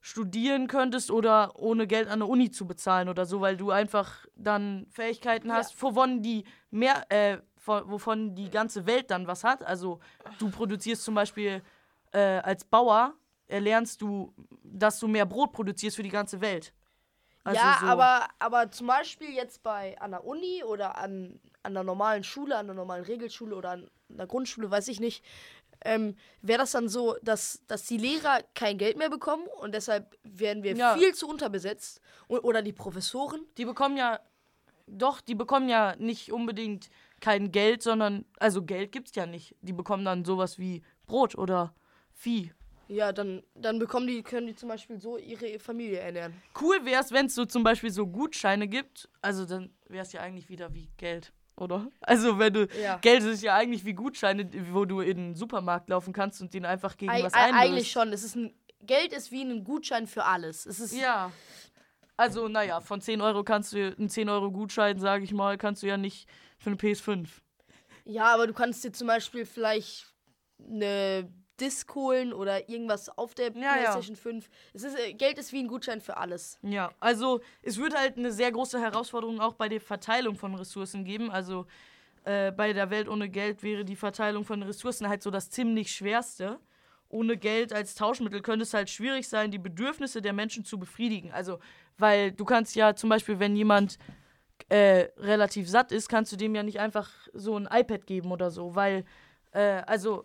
studieren 0.00 0.68
könntest 0.68 1.10
oder 1.10 1.58
ohne 1.58 1.86
Geld 1.86 2.08
an 2.08 2.20
der 2.20 2.28
Uni 2.28 2.50
zu 2.50 2.66
bezahlen 2.66 3.08
oder 3.08 3.26
so, 3.26 3.40
weil 3.40 3.56
du 3.56 3.70
einfach 3.70 4.26
dann 4.36 4.86
Fähigkeiten 4.90 5.52
hast, 5.52 5.80
wovon 5.82 6.22
die 6.22 6.44
mehr, 6.70 7.04
äh, 7.10 7.38
wovon 7.66 8.34
die 8.34 8.50
ganze 8.50 8.86
Welt 8.86 9.10
dann 9.10 9.26
was 9.26 9.44
hat. 9.44 9.62
Also 9.64 10.00
du 10.38 10.50
produzierst 10.50 11.02
zum 11.02 11.14
Beispiel 11.14 11.62
äh, 12.12 12.38
als 12.38 12.64
Bauer, 12.64 13.14
erlernst 13.48 14.00
du, 14.02 14.32
dass 14.62 14.98
du 14.98 15.08
mehr 15.08 15.26
Brot 15.26 15.52
produzierst 15.52 15.96
für 15.96 16.02
die 16.02 16.10
ganze 16.10 16.40
Welt. 16.40 16.72
Also 17.44 17.60
ja, 17.60 17.78
so. 17.80 17.86
aber, 17.86 18.26
aber 18.40 18.70
zum 18.72 18.88
Beispiel 18.88 19.30
jetzt 19.30 19.62
bei 19.62 19.96
an 20.00 20.10
der 20.10 20.24
Uni 20.24 20.64
oder 20.64 20.98
an, 20.98 21.38
an 21.62 21.74
der 21.74 21.84
normalen 21.84 22.24
Schule, 22.24 22.56
an 22.56 22.66
der 22.66 22.74
normalen 22.74 23.04
Regelschule 23.04 23.54
oder 23.54 23.70
an 23.70 23.90
der 24.08 24.26
Grundschule, 24.26 24.68
weiß 24.68 24.88
ich 24.88 24.98
nicht, 24.98 25.24
ähm, 25.84 26.16
wäre 26.42 26.58
das 26.58 26.72
dann 26.72 26.88
so, 26.88 27.16
dass, 27.22 27.62
dass 27.68 27.84
die 27.84 27.98
Lehrer 27.98 28.40
kein 28.54 28.78
Geld 28.78 28.96
mehr 28.96 29.10
bekommen 29.10 29.46
und 29.60 29.74
deshalb 29.74 30.16
werden 30.24 30.64
wir 30.64 30.74
Ja. 30.74 30.96
viel 30.96 31.14
zu 31.14 31.28
unterbesetzt. 31.28 32.00
O 32.28 32.38
oder 32.38 32.62
die 32.62 32.72
Professoren. 32.72 33.42
Die 33.58 33.64
bekommen 33.64 33.96
ja, 33.96 34.18
doch, 34.88 35.20
die 35.20 35.34
bekommen 35.36 35.68
ja 35.68 35.94
nicht 35.96 36.32
unbedingt 36.32 36.88
kein 37.20 37.50
Geld, 37.52 37.82
sondern, 37.82 38.24
also 38.38 38.62
Geld 38.62 38.92
gibt's 38.92 39.14
ja 39.14 39.26
nicht. 39.26 39.54
Die 39.62 39.72
bekommen 39.72 40.04
dann 40.04 40.24
sowas 40.24 40.58
wie 40.58 40.82
Brot 41.06 41.36
oder 41.36 41.74
Vieh. 42.12 42.52
Ja, 42.88 43.12
dann, 43.12 43.42
dann 43.54 43.78
bekommen 43.80 44.06
die, 44.06 44.22
können 44.22 44.46
die 44.46 44.54
zum 44.54 44.68
Beispiel 44.68 45.00
so 45.00 45.18
ihre 45.18 45.58
Familie 45.58 45.98
ernähren. 45.98 46.34
Cool 46.60 46.84
wär's, 46.84 47.10
wenn 47.10 47.26
es 47.26 47.34
so 47.34 47.44
zum 47.44 47.64
Beispiel 47.64 47.90
so 47.90 48.06
Gutscheine 48.06 48.68
gibt. 48.68 49.08
Also 49.22 49.44
dann 49.44 49.70
wäre 49.88 50.02
es 50.04 50.12
ja 50.12 50.20
eigentlich 50.20 50.48
wieder 50.48 50.72
wie 50.72 50.88
Geld. 50.96 51.32
oder? 51.56 51.88
Also, 52.00 52.38
wenn 52.38 52.52
du. 52.52 52.68
Ja. 52.80 52.98
Geld 52.98 53.24
ist 53.24 53.42
ja 53.42 53.54
eigentlich 53.56 53.84
wie 53.84 53.94
Gutscheine, 53.94 54.48
wo 54.72 54.84
du 54.84 55.00
in 55.00 55.16
den 55.16 55.34
Supermarkt 55.34 55.88
laufen 55.88 56.12
kannst 56.12 56.40
und 56.40 56.54
den 56.54 56.64
einfach 56.64 56.96
gegen 56.96 57.10
Eig 57.10 57.24
was 57.24 57.34
ei- 57.34 57.46
einlöst. 57.46 57.60
eigentlich 57.64 57.90
schon. 57.90 58.12
Es 58.12 58.22
ist 58.22 58.36
ein, 58.36 58.54
Geld 58.82 59.12
ist 59.12 59.32
wie 59.32 59.42
ein 59.42 59.64
Gutschein 59.64 60.06
für 60.06 60.24
alles. 60.24 60.64
Es 60.64 60.78
ist 60.78 60.94
Ja. 60.96 61.32
Also, 62.18 62.48
naja, 62.48 62.80
von 62.80 63.00
10 63.00 63.20
Euro 63.20 63.42
kannst 63.44 63.72
du, 63.74 63.94
einen 63.98 64.08
10 64.08 64.28
Euro 64.30 64.50
Gutschein, 64.50 64.98
sage 64.98 65.24
ich 65.24 65.32
mal, 65.34 65.58
kannst 65.58 65.82
du 65.82 65.86
ja 65.86 65.96
nicht 65.98 66.26
für 66.58 66.70
eine 66.70 66.76
PS5. 66.76 67.28
Ja, 68.04 68.32
aber 68.32 68.46
du 68.46 68.52
kannst 68.52 68.84
dir 68.84 68.92
zum 68.92 69.08
Beispiel 69.08 69.44
vielleicht 69.44 70.12
eine 70.58 71.28
Disc 71.60 71.94
holen 71.94 72.32
oder 72.32 72.68
irgendwas 72.68 73.08
auf 73.08 73.34
der 73.34 73.52
Ja, 73.52 73.60
ja. 73.60 73.72
PlayStation 73.72 74.16
5. 74.16 74.48
Es 74.74 74.82
ist, 74.82 74.98
äh, 74.98 75.14
Geld 75.14 75.38
ist 75.38 75.52
wie 75.52 75.60
ein 75.60 75.68
Gutschein 75.68 76.00
für 76.00 76.16
alles. 76.16 76.58
Ja, 76.62 76.90
also 77.00 77.40
es 77.62 77.78
wird 77.78 77.96
halt 77.96 78.18
eine 78.18 78.30
sehr 78.30 78.52
große 78.52 78.80
Herausforderung 78.80 79.40
auch 79.40 79.54
bei 79.54 79.68
der 79.68 79.80
Verteilung 79.80 80.36
von 80.36 80.54
Ressourcen 80.54 81.04
geben. 81.04 81.30
Also 81.30 81.66
äh, 82.24 82.52
bei 82.52 82.72
der 82.72 82.90
Welt 82.90 83.08
ohne 83.08 83.28
Geld 83.28 83.62
wäre 83.62 83.84
die 83.84 83.96
Verteilung 83.96 84.44
von 84.44 84.62
Ressourcen 84.62 85.08
halt 85.08 85.22
so 85.22 85.30
das 85.30 85.50
ziemlich 85.50 85.92
schwerste. 85.92 86.60
Ohne 87.08 87.36
Geld 87.36 87.72
als 87.72 87.94
Tauschmittel 87.94 88.42
könnte 88.42 88.64
es 88.64 88.74
halt 88.74 88.90
schwierig 88.90 89.28
sein, 89.28 89.50
die 89.50 89.58
Bedürfnisse 89.58 90.20
der 90.20 90.32
Menschen 90.32 90.64
zu 90.64 90.78
befriedigen. 90.78 91.30
Also, 91.30 91.60
weil 91.96 92.32
du 92.32 92.44
kannst 92.44 92.74
ja 92.74 92.94
zum 92.96 93.08
Beispiel, 93.08 93.38
wenn 93.38 93.56
jemand 93.56 93.98
äh, 94.68 95.08
relativ 95.18 95.68
satt 95.68 95.92
ist, 95.92 96.08
kannst 96.08 96.32
du 96.32 96.36
dem 96.36 96.54
ja 96.54 96.62
nicht 96.62 96.80
einfach 96.80 97.10
so 97.32 97.56
ein 97.56 97.68
iPad 97.70 98.06
geben 98.06 98.32
oder 98.32 98.50
so, 98.50 98.74
weil, 98.74 99.04
äh, 99.52 99.82
also, 99.86 100.24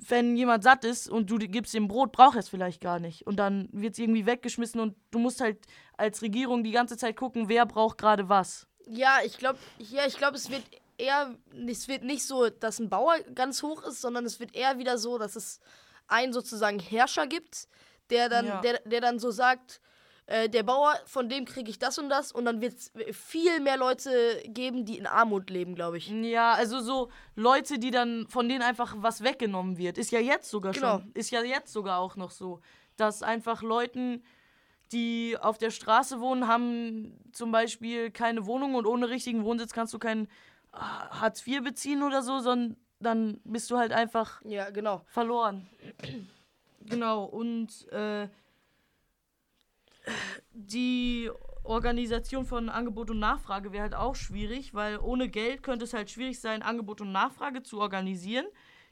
wenn 0.00 0.36
jemand 0.36 0.62
satt 0.62 0.84
ist 0.84 1.10
und 1.10 1.28
du 1.28 1.38
gibst 1.38 1.74
ihm 1.74 1.88
Brot, 1.88 2.12
braucht 2.12 2.36
er 2.36 2.40
es 2.40 2.48
vielleicht 2.48 2.80
gar 2.80 3.00
nicht. 3.00 3.26
Und 3.26 3.36
dann 3.36 3.68
wird 3.72 3.94
es 3.94 3.98
irgendwie 3.98 4.26
weggeschmissen 4.26 4.80
und 4.80 4.94
du 5.10 5.18
musst 5.18 5.40
halt 5.40 5.58
als 5.96 6.22
Regierung 6.22 6.62
die 6.62 6.70
ganze 6.70 6.96
Zeit 6.96 7.16
gucken, 7.16 7.48
wer 7.48 7.66
braucht 7.66 7.98
gerade 7.98 8.28
was. 8.28 8.68
Ja, 8.86 9.18
ich 9.24 9.38
glaube, 9.38 9.58
ja, 9.78 10.06
ich 10.06 10.16
glaube, 10.16 10.36
es 10.36 10.50
wird 10.50 10.62
eher, 10.98 11.34
es 11.66 11.88
wird 11.88 12.04
nicht 12.04 12.24
so, 12.24 12.48
dass 12.48 12.78
ein 12.78 12.88
Bauer 12.88 13.18
ganz 13.34 13.62
hoch 13.62 13.82
ist, 13.82 14.00
sondern 14.00 14.24
es 14.24 14.38
wird 14.38 14.54
eher 14.54 14.78
wieder 14.78 14.98
so, 14.98 15.18
dass 15.18 15.34
es 15.34 15.58
einen 16.06 16.32
sozusagen 16.32 16.78
Herrscher 16.78 17.26
gibt, 17.26 17.68
der 18.10 18.28
dann, 18.28 18.46
Ja. 18.46 18.60
der, 18.60 18.80
der 18.84 19.00
dann 19.00 19.18
so 19.18 19.30
sagt, 19.32 19.80
äh, 20.28 20.48
der 20.48 20.62
Bauer, 20.62 20.94
von 21.06 21.28
dem 21.28 21.44
kriege 21.46 21.70
ich 21.70 21.78
das 21.78 21.98
und 21.98 22.08
das 22.10 22.32
und 22.32 22.44
dann 22.44 22.60
wird 22.60 22.74
es 22.74 22.92
viel 23.12 23.60
mehr 23.60 23.76
Leute 23.78 24.10
geben, 24.46 24.84
die 24.84 24.98
in 24.98 25.06
Armut 25.06 25.48
leben, 25.48 25.74
glaube 25.74 25.96
ich. 25.96 26.08
Ja, 26.10 26.52
also 26.52 26.80
so 26.80 27.08
Leute, 27.34 27.78
die 27.78 27.90
dann 27.90 28.26
von 28.28 28.46
denen 28.48 28.62
einfach 28.62 28.94
was 28.98 29.22
weggenommen 29.24 29.78
wird. 29.78 29.96
Ist 29.96 30.10
ja 30.12 30.20
jetzt 30.20 30.50
sogar 30.50 30.72
Genau. 30.74 30.98
schon. 30.98 31.10
Ist 31.14 31.30
ja 31.30 31.42
jetzt 31.42 31.72
sogar 31.72 31.98
auch 31.98 32.16
noch 32.16 32.30
so. 32.30 32.60
Dass 32.96 33.22
einfach 33.22 33.62
Leuten, 33.62 34.22
die 34.92 35.36
auf 35.40 35.56
der 35.56 35.70
Straße 35.70 36.20
wohnen, 36.20 36.46
haben 36.46 37.18
zum 37.32 37.50
Beispiel 37.50 38.10
keine 38.10 38.44
Wohnung 38.46 38.74
und 38.74 38.86
ohne 38.86 39.08
richtigen 39.08 39.44
Wohnsitz 39.44 39.72
kannst 39.72 39.94
du 39.94 39.98
kein 39.98 40.28
ah, 40.72 41.20
Hartz 41.22 41.46
IV 41.46 41.62
beziehen 41.62 42.02
oder 42.02 42.22
so, 42.22 42.38
sondern 42.40 42.76
dann 43.00 43.40
bist 43.44 43.70
du 43.70 43.78
halt 43.78 43.92
einfach 43.92 44.42
Ja, 44.44 44.68
genau. 44.70 45.02
verloren. 45.06 45.68
genau, 46.80 47.24
und 47.24 47.86
äh, 47.92 48.28
die 50.52 51.30
Organisation 51.64 52.46
von 52.46 52.68
Angebot 52.68 53.10
und 53.10 53.18
Nachfrage 53.18 53.72
wäre 53.72 53.82
halt 53.82 53.94
auch 53.94 54.14
schwierig, 54.14 54.74
weil 54.74 54.98
ohne 54.98 55.28
Geld 55.28 55.62
könnte 55.62 55.84
es 55.84 55.92
halt 55.92 56.10
schwierig 56.10 56.40
sein, 56.40 56.62
Angebot 56.62 57.00
und 57.00 57.12
Nachfrage 57.12 57.62
zu 57.62 57.80
organisieren. 57.80 58.46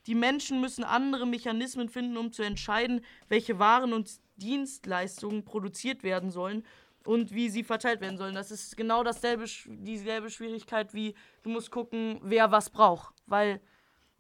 Die 0.07 0.15
Menschen 0.15 0.61
müssen 0.61 0.85
andere 0.85 1.27
Mechanismen 1.27 1.89
finden, 1.89 2.17
um 2.17 2.33
zu 2.33 2.43
entscheiden, 2.43 3.01
welche 3.29 3.59
Waren 3.59 3.93
und 3.93 4.21
Dienstleistungen 4.37 5.45
produziert 5.45 6.03
werden 6.03 6.31
sollen 6.31 6.65
und 7.05 7.33
wie 7.33 7.49
sie 7.49 7.65
verteilt 7.65 8.01
werden 8.01 8.19
sollen. 8.19 8.35
Das 8.35 8.51
ist 8.51 8.77
genau 8.77 9.03
dasselbe, 9.03 9.47
dieselbe 9.67 10.31
Schwierigkeit 10.31 10.93
wie 10.93 11.15
du 11.43 11.51
musst 11.51 11.71
gucken, 11.71 12.21
wer 12.23 12.53
was 12.53 12.71
braucht. 12.71 13.15
Weil 13.27 13.61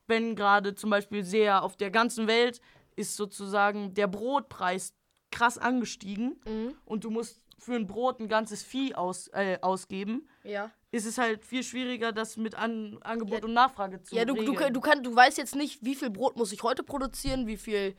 wenn 0.06 0.34
gerade 0.34 0.74
zum 0.74 0.90
Beispiel 0.90 1.24
sehr 1.24 1.62
auf 1.62 1.76
der 1.76 1.90
ganzen 1.90 2.26
Welt 2.26 2.60
ist 2.96 3.16
sozusagen 3.16 3.92
der 3.94 4.06
Brotpreis 4.06 4.94
krass 5.36 5.58
angestiegen 5.58 6.36
und 6.84 7.04
du 7.04 7.10
musst 7.10 7.40
für 7.58 7.74
ein 7.74 7.86
Brot 7.86 8.20
ein 8.20 8.28
ganzes 8.28 8.62
Vieh 8.62 8.94
aus, 8.94 9.28
äh, 9.32 9.58
ausgeben, 9.62 10.28
Ja. 10.44 10.70
ist 10.92 11.06
es 11.06 11.18
halt 11.18 11.44
viel 11.44 11.62
schwieriger, 11.62 12.12
das 12.12 12.36
mit 12.36 12.54
An 12.54 12.98
Angebot 13.02 13.38
Ja, 13.40 13.44
und 13.44 13.54
Nachfrage 13.54 14.02
zu 14.02 14.14
Ja, 14.14 14.24
du, 14.24 14.34
du, 14.34 14.52
regeln. 14.52 14.74
du, 14.74 14.80
kann, 14.80 15.02
du 15.02 15.14
weißt 15.14 15.38
jetzt 15.38 15.56
nicht, 15.56 15.84
wie 15.84 15.94
viel 15.94 16.10
Brot 16.10 16.36
muss 16.36 16.52
ich 16.52 16.62
heute 16.62 16.82
produzieren, 16.82 17.46
wie 17.46 17.56
viel, 17.56 17.94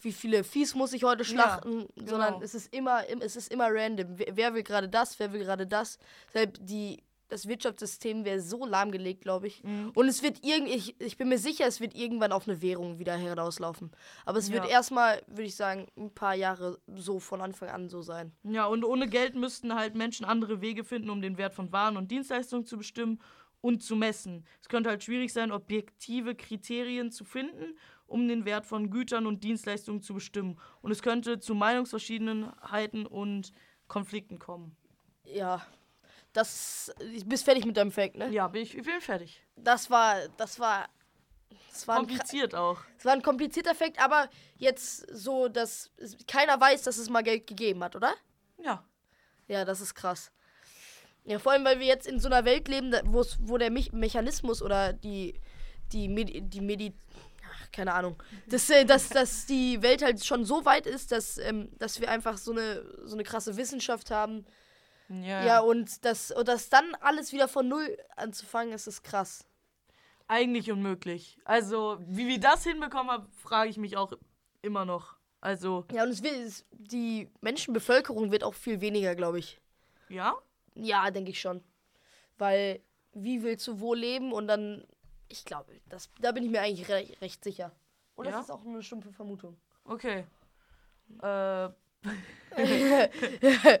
wie 0.00 0.12
viele 0.12 0.44
Viehs 0.44 0.74
muss 0.74 0.92
ich 0.92 1.04
heute 1.04 1.24
schlachten, 1.24 1.86
sondern 1.96 2.34
genau. 2.34 2.42
es 2.44 2.54
ist 2.54 2.72
immer, 2.74 3.04
im- 3.06 3.20
es 3.20 3.36
ist 3.36 3.52
immer 3.52 3.68
random. 3.70 4.16
Wer, 4.18 4.54
will 4.54 4.62
gerade 4.62 4.88
das, 4.88 5.18
wer 5.18 5.32
will 5.32 5.40
gerade 5.40 5.66
das. 5.66 5.98
Deshalb 6.32 6.56
die, 6.60 7.02
das 7.30 7.48
Wirtschaftssystem 7.48 8.24
wäre 8.24 8.40
so 8.40 8.66
lahmgelegt, 8.66 9.22
glaube 9.22 9.46
ich. 9.46 9.62
Mhm. 9.64 9.90
Und 9.94 10.08
es 10.08 10.22
wird 10.22 10.44
irgendwie, 10.44 10.74
ich, 10.74 11.00
ich 11.00 11.16
bin 11.16 11.28
mir 11.28 11.38
sicher, 11.38 11.66
es 11.66 11.80
wird 11.80 11.94
irgendwann 11.94 12.32
auf 12.32 12.48
eine 12.48 12.60
Währung 12.62 12.98
wieder 12.98 13.16
herauslaufen. 13.16 13.90
Aber 14.24 14.38
es 14.38 14.50
wird 14.50 14.64
Ja. 14.64 14.70
erstmal, 14.70 15.22
würde 15.26 15.44
ich 15.44 15.56
sagen, 15.56 15.86
ein 15.96 16.12
paar 16.12 16.34
Jahre 16.34 16.78
so 16.94 17.20
von 17.20 17.40
Anfang 17.40 17.68
an 17.68 17.88
so 17.88 18.02
sein. 18.02 18.32
Ja, 18.42 18.66
und 18.66 18.84
ohne 18.84 19.08
Geld 19.08 19.34
müssten 19.34 19.74
halt 19.74 19.94
Menschen 19.94 20.24
andere 20.26 20.60
Wege 20.60 20.84
finden, 20.84 21.10
um 21.10 21.22
den 21.22 21.38
Wert 21.38 21.54
von 21.54 21.72
Waren 21.72 21.96
und 21.96 22.10
Dienstleistungen 22.10 22.66
zu 22.66 22.76
bestimmen 22.78 23.20
und 23.60 23.82
zu 23.82 23.94
messen. 23.96 24.44
Es 24.62 24.68
könnte 24.68 24.90
halt 24.90 25.02
schwierig 25.04 25.32
sein, 25.32 25.52
objektive 25.52 26.34
Kriterien 26.34 27.10
zu 27.10 27.24
finden, 27.24 27.76
um 28.06 28.26
den 28.26 28.44
Wert 28.44 28.66
von 28.66 28.90
Gütern 28.90 29.26
und 29.26 29.44
Dienstleistungen 29.44 30.02
zu 30.02 30.14
bestimmen. 30.14 30.58
Und 30.82 30.90
es 30.90 31.02
könnte 31.02 31.38
zu 31.38 31.54
Meinungsverschiedenheiten 31.54 33.06
und 33.06 33.52
Konflikten 33.86 34.38
kommen. 34.38 34.76
Ja. 35.24 35.62
Das, 36.32 36.92
du 36.98 37.24
bist 37.24 37.44
fertig 37.44 37.66
mit 37.66 37.76
deinem 37.76 37.90
Fact, 37.90 38.16
ne? 38.16 38.28
Ja, 38.30 38.46
bin 38.48 38.62
ich, 38.62 38.76
ich 38.76 38.84
bin 38.84 39.00
fertig. 39.00 39.42
Das 39.56 39.90
war, 39.90 40.28
das 40.36 40.60
war, 40.60 40.88
das 41.72 41.88
war 41.88 41.96
ein 41.96 42.06
Kompliziert 42.06 42.54
auch. 42.54 42.78
Es 42.98 43.04
war 43.04 43.12
ein 43.12 43.22
komplizierter 43.22 43.74
Fakt, 43.74 44.00
aber 44.00 44.28
jetzt 44.56 45.06
so, 45.12 45.48
dass 45.48 45.90
keiner 46.26 46.60
weiß, 46.60 46.82
dass 46.82 46.98
es 46.98 47.10
mal 47.10 47.22
Geld 47.22 47.46
gegeben 47.46 47.82
hat, 47.82 47.96
oder? 47.96 48.14
Ja. 48.58 48.84
Ja, 49.48 49.64
das 49.64 49.80
ist 49.80 49.94
krass. 49.94 50.30
Ja, 51.24 51.38
vor 51.38 51.52
allem, 51.52 51.64
weil 51.64 51.80
wir 51.80 51.86
jetzt 51.86 52.06
in 52.06 52.20
so 52.20 52.28
einer 52.28 52.44
Welt 52.44 52.68
leben, 52.68 52.92
wo 53.02 53.58
der 53.58 53.70
Me 53.70 53.84
Mechanismus 53.92 54.62
oder 54.62 54.92
die, 54.92 55.34
die, 55.92 56.08
Medi 56.08 56.40
die 56.42 56.60
Medi 56.60 56.94
Ach, 57.52 57.70
keine 57.72 57.92
Ahnung. 57.94 58.22
Dass, 58.48 58.70
äh, 58.70 58.84
dass, 58.84 59.08
dass 59.08 59.46
die 59.46 59.82
Welt 59.82 60.02
halt 60.02 60.24
schon 60.24 60.44
so 60.44 60.64
weit 60.64 60.86
ist, 60.86 61.12
dass, 61.12 61.38
ähm, 61.38 61.70
dass 61.78 62.00
wir 62.00 62.10
einfach 62.10 62.38
so 62.38 62.52
eine, 62.52 62.84
so 63.04 63.14
eine 63.14 63.24
krasse 63.24 63.56
Wissenschaft 63.56 64.10
haben. 64.10 64.44
Ja. 65.10 65.44
Ja, 65.44 65.60
und, 65.60 66.04
das, 66.04 66.30
und 66.30 66.46
das 66.46 66.68
dann 66.68 66.94
alles 67.00 67.32
wieder 67.32 67.48
von 67.48 67.66
Null 67.68 67.98
anzufangen, 68.16 68.72
ist 68.72 68.86
das 68.86 69.02
krass. 69.02 69.44
Eigentlich 70.28 70.70
unmöglich. 70.70 71.38
Also, 71.44 71.98
wie 72.06 72.28
wir 72.28 72.38
das 72.38 72.62
hinbekommen 72.62 73.10
haben, 73.10 73.28
frage 73.32 73.68
ich 73.68 73.76
mich 73.76 73.96
auch 73.96 74.12
immer 74.62 74.84
noch. 74.84 75.16
Also, 75.40 75.84
Ja, 75.90 76.04
und 76.04 76.10
es 76.10 76.22
wird, 76.22 76.34
es, 76.34 76.64
die 76.70 77.28
Menschenbevölkerung 77.40 78.30
wird 78.30 78.44
auch 78.44 78.54
viel 78.54 78.80
weniger, 78.80 79.14
glaube 79.16 79.40
ich. 79.40 79.60
ja? 80.08 80.34
Ja, 80.76 81.10
denke 81.10 81.30
ich 81.32 81.40
schon. 81.40 81.64
Weil, 82.38 82.80
wie 83.12 83.42
willst 83.42 83.66
du 83.66 83.80
wo 83.80 83.92
leben 83.94 84.32
und 84.32 84.46
dann, 84.46 84.86
ich 85.28 85.44
glaube, 85.44 85.72
das, 85.88 86.08
da 86.20 86.30
bin 86.30 86.44
ich 86.44 86.50
mir 86.50 86.60
eigentlich 86.62 86.88
re 86.88 87.04
recht 87.20 87.42
sicher. 87.42 87.72
Oder 88.14 88.30
Ja? 88.30 88.38
ist 88.40 88.48
das 88.48 88.56
auch 88.56 88.62
nur 88.62 88.74
eine 88.74 88.82
stumpfe 88.84 89.12
Vermutung? 89.12 89.56
Okay. 89.84 90.24
Äh, 91.20 91.68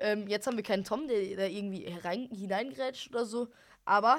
Ähm, 0.00 0.28
jetzt 0.28 0.46
haben 0.46 0.56
wir 0.56 0.64
keinen 0.64 0.84
Tom, 0.84 1.08
der 1.08 1.18
da 1.36 1.44
irgendwie 1.44 1.80
herein, 1.86 2.28
hineingrätscht 2.32 3.10
oder 3.10 3.24
so. 3.24 3.48
Aber 3.84 4.18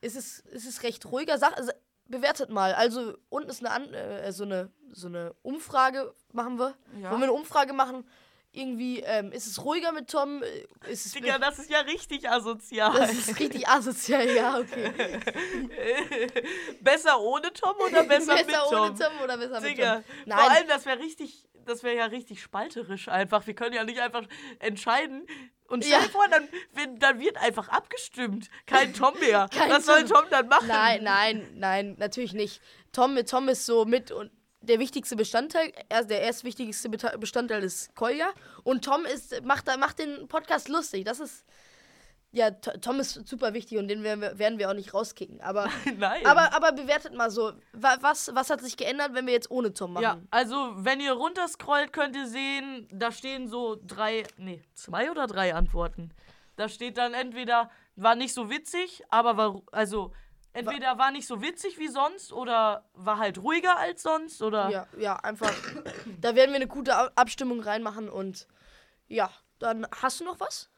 es 0.00 0.14
ist, 0.14 0.44
es 0.52 0.64
ist 0.64 0.82
recht 0.82 1.04
ruhiger 1.06 1.38
Sache. 1.38 1.56
Also, 1.56 1.72
bewertet 2.06 2.50
mal. 2.50 2.74
Also, 2.74 3.14
unten 3.28 3.50
ist 3.50 3.64
eine, 3.64 3.70
An 3.72 3.94
äh, 3.94 4.32
so, 4.32 4.44
eine, 4.44 4.70
so 4.92 5.08
eine 5.08 5.34
Umfrage, 5.42 6.14
machen 6.32 6.58
wir. 6.58 6.74
Ja. 7.00 7.10
Wollen 7.10 7.20
wir 7.20 7.28
eine 7.28 7.32
Umfrage 7.32 7.72
machen? 7.72 8.04
Irgendwie, 8.50 9.00
ähm, 9.00 9.30
ist 9.30 9.46
es 9.46 9.62
ruhiger 9.62 9.92
mit 9.92 10.08
Tom? 10.10 10.42
Äh, 10.42 10.90
Ist 10.90 11.04
es 11.04 11.12
Digga, 11.12 11.38
das 11.38 11.58
ist 11.58 11.70
ja 11.70 11.80
richtig 11.80 12.28
asozial. 12.30 12.98
das 12.98 13.12
ist 13.12 13.38
richtig 13.38 13.68
asozial, 13.68 14.26
ja, 14.26 14.58
okay. 14.58 14.90
besser 16.80 17.20
ohne 17.20 17.52
Tom 17.52 17.76
oder 17.86 18.02
besser, 18.04 18.34
mit 18.34 18.46
besser 18.46 18.64
Tom? 18.70 18.80
ohne 18.80 18.94
Tom 18.98 19.20
oder 19.22 19.36
besser 19.36 19.60
mit 19.60 19.70
Digga, 19.70 19.94
Tom? 19.96 20.04
vor 20.04 20.24
Nein, 20.26 20.50
allem, 20.50 20.68
das 20.68 20.86
wäre 20.86 20.98
richtig, 20.98 21.47
das 21.68 21.82
wäre 21.82 21.96
ja 21.96 22.06
richtig 22.06 22.42
spalterisch 22.42 23.08
einfach. 23.08 23.46
Wir 23.46 23.54
können 23.54 23.74
ja 23.74 23.84
nicht 23.84 24.00
einfach 24.00 24.24
entscheiden. 24.58 25.26
Und 25.68 25.84
stell 25.84 25.98
Ja. 26.00 26.04
dir 26.06 26.10
vor, 26.10 26.26
dann, 26.28 26.48
wenn- 26.72 26.98
dann 26.98 27.20
wird 27.20 27.36
einfach 27.36 27.68
abgestimmt. 27.68 28.48
Kein 28.66 28.94
Tom 28.94 29.18
mehr. 29.20 29.48
Kein 29.54 29.70
Was 29.70 29.86
soll 29.86 30.04
Tom. 30.04 30.24
Dann 30.30 30.48
machen? 30.48 30.66
nein, 30.68 31.02
nein, 31.04 31.46
nein, 31.54 31.94
natürlich 31.98 32.32
nicht. 32.32 32.60
Tom, 32.92 33.16
Tom 33.26 33.48
ist 33.48 33.66
so 33.66 33.84
mit 33.84 34.10
und 34.10 34.30
der 34.60 34.78
wichtigste 34.80 35.14
Bestandteil, 35.14 35.72
er, 35.88 36.04
der 36.04 36.22
erstwichtigste 36.22 36.88
Bestandteil 36.88 37.62
ist 37.62 37.94
Kolja. 37.94 38.32
Und 38.64 38.84
Tom 38.84 39.04
ist, 39.04 39.42
macht, 39.44 39.66
macht 39.78 39.98
den 39.98 40.26
Podcast 40.28 40.68
lustig. 40.68 41.04
Das 41.04 41.20
ist. 41.20 41.44
Ja, 42.38 42.50
Tom 42.52 43.00
ist 43.00 43.26
super 43.26 43.52
wichtig 43.52 43.78
und 43.78 43.88
den 43.88 44.02
werden 44.04 44.20
wir, 44.20 44.38
werden 44.38 44.58
wir 44.60 44.70
auch 44.70 44.74
nicht 44.74 44.94
rauskicken. 44.94 45.40
Aber, 45.40 45.68
Nein. 45.98 46.24
aber, 46.24 46.54
aber 46.54 46.70
bewertet 46.72 47.12
mal 47.14 47.30
so, 47.30 47.52
wa- 47.72 47.96
was, 48.00 48.30
was 48.34 48.48
hat 48.50 48.60
sich 48.60 48.76
geändert, 48.76 49.12
wenn 49.14 49.26
wir 49.26 49.32
jetzt 49.32 49.50
ohne 49.50 49.74
Tom 49.74 49.94
machen? 49.94 50.02
Ja, 50.04 50.18
also 50.30 50.72
wenn 50.76 51.00
ihr 51.00 51.12
runterscrollt, 51.12 51.92
könnt 51.92 52.14
ihr 52.14 52.28
sehen, 52.28 52.88
da 52.92 53.10
stehen 53.10 53.48
so 53.48 53.76
drei, 53.84 54.22
nee, 54.36 54.62
zwei 54.74 55.10
oder 55.10 55.26
drei 55.26 55.54
Antworten. 55.54 56.12
Da 56.56 56.68
steht 56.68 56.96
dann 56.96 57.12
entweder 57.14 57.70
war 57.96 58.14
nicht 58.14 58.32
so 58.34 58.48
witzig, 58.50 59.02
aber 59.10 59.36
war, 59.36 59.62
also, 59.72 60.12
entweder 60.52 60.96
war 60.98 61.10
nicht 61.10 61.26
so 61.26 61.42
witzig 61.42 61.78
wie 61.78 61.88
sonst 61.88 62.32
oder 62.32 62.84
war 62.94 63.18
halt 63.18 63.38
ruhiger 63.42 63.76
als 63.78 64.02
sonst 64.02 64.42
oder. 64.42 64.70
Ja, 64.70 64.86
ja, 64.96 65.16
einfach. 65.16 65.52
da 66.20 66.34
werden 66.36 66.50
wir 66.50 66.56
eine 66.56 66.68
gute 66.68 66.94
Abstimmung 67.16 67.60
reinmachen 67.60 68.08
und 68.08 68.46
ja, 69.08 69.30
dann 69.58 69.86
hast 70.02 70.20
du 70.20 70.24
noch 70.24 70.38
was? 70.38 70.70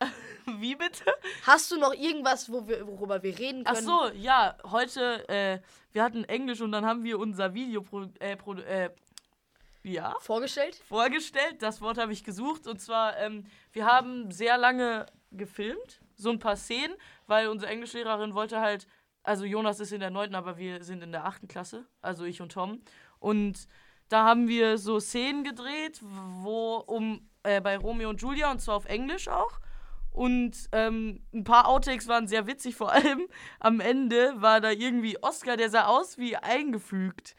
Wie 0.58 0.74
bitte? 0.74 1.04
Hast 1.46 1.70
du 1.70 1.78
noch 1.78 1.94
irgendwas, 1.94 2.50
wo 2.50 2.66
wir, 2.66 2.86
worüber 2.86 3.22
wir 3.22 3.38
reden 3.38 3.62
Ach 3.64 3.74
können? 3.74 3.86
so, 3.86 4.10
ja, 4.14 4.56
heute, 4.64 5.28
äh, 5.28 5.60
wir 5.92 6.02
hatten 6.02 6.24
Englisch 6.24 6.60
und 6.60 6.72
dann 6.72 6.84
haben 6.84 7.04
wir 7.04 7.18
unser 7.18 7.54
Video 7.54 7.82
pro, 7.82 8.06
äh, 8.18 8.36
pro, 8.36 8.54
äh, 8.54 8.90
ja, 9.82 10.14
Vorgestellt? 10.20 10.76
vorgestellt. 10.88 11.56
Das 11.60 11.80
Wort 11.80 11.98
habe 11.98 12.12
ich 12.12 12.24
gesucht. 12.24 12.66
Und 12.66 12.80
zwar, 12.80 13.18
ähm, 13.18 13.44
wir 13.72 13.86
haben 13.86 14.30
sehr 14.30 14.56
lange 14.56 15.06
gefilmt, 15.30 16.00
so 16.16 16.30
ein 16.30 16.38
paar 16.38 16.56
Szenen, 16.56 16.94
weil 17.26 17.48
unsere 17.48 17.70
Englischlehrerin 17.70 18.34
wollte 18.34 18.60
halt, 18.60 18.86
also 19.22 19.44
Jonas 19.44 19.80
ist 19.80 19.92
in 19.92 20.00
der 20.00 20.10
9., 20.10 20.34
aber 20.34 20.56
wir 20.56 20.82
sind 20.84 21.02
in 21.02 21.12
der 21.12 21.26
8. 21.26 21.48
Klasse, 21.48 21.86
also 22.00 22.24
ich 22.24 22.40
und 22.40 22.52
Tom. 22.52 22.80
Und 23.18 23.68
da 24.08 24.24
haben 24.24 24.48
wir 24.48 24.78
so 24.78 25.00
Szenen 25.00 25.44
gedreht, 25.44 26.00
wo 26.02 26.76
um 26.76 27.28
äh, 27.42 27.60
bei 27.60 27.76
Romeo 27.76 28.08
und 28.10 28.20
Julia 28.22 28.50
und 28.50 28.60
zwar 28.60 28.76
auf 28.76 28.86
Englisch 28.86 29.28
auch. 29.28 29.60
Und 30.14 30.68
ähm, 30.70 31.20
ein 31.34 31.42
paar 31.42 31.66
Outtakes 31.66 32.06
waren 32.06 32.28
sehr 32.28 32.46
witzig, 32.46 32.76
vor 32.76 32.92
allem 32.92 33.26
am 33.58 33.80
Ende 33.80 34.40
war 34.40 34.60
da 34.60 34.70
irgendwie 34.70 35.20
Oscar, 35.20 35.56
der 35.56 35.70
sah 35.70 35.86
aus 35.86 36.18
wie 36.18 36.36
eingefügt. 36.36 37.34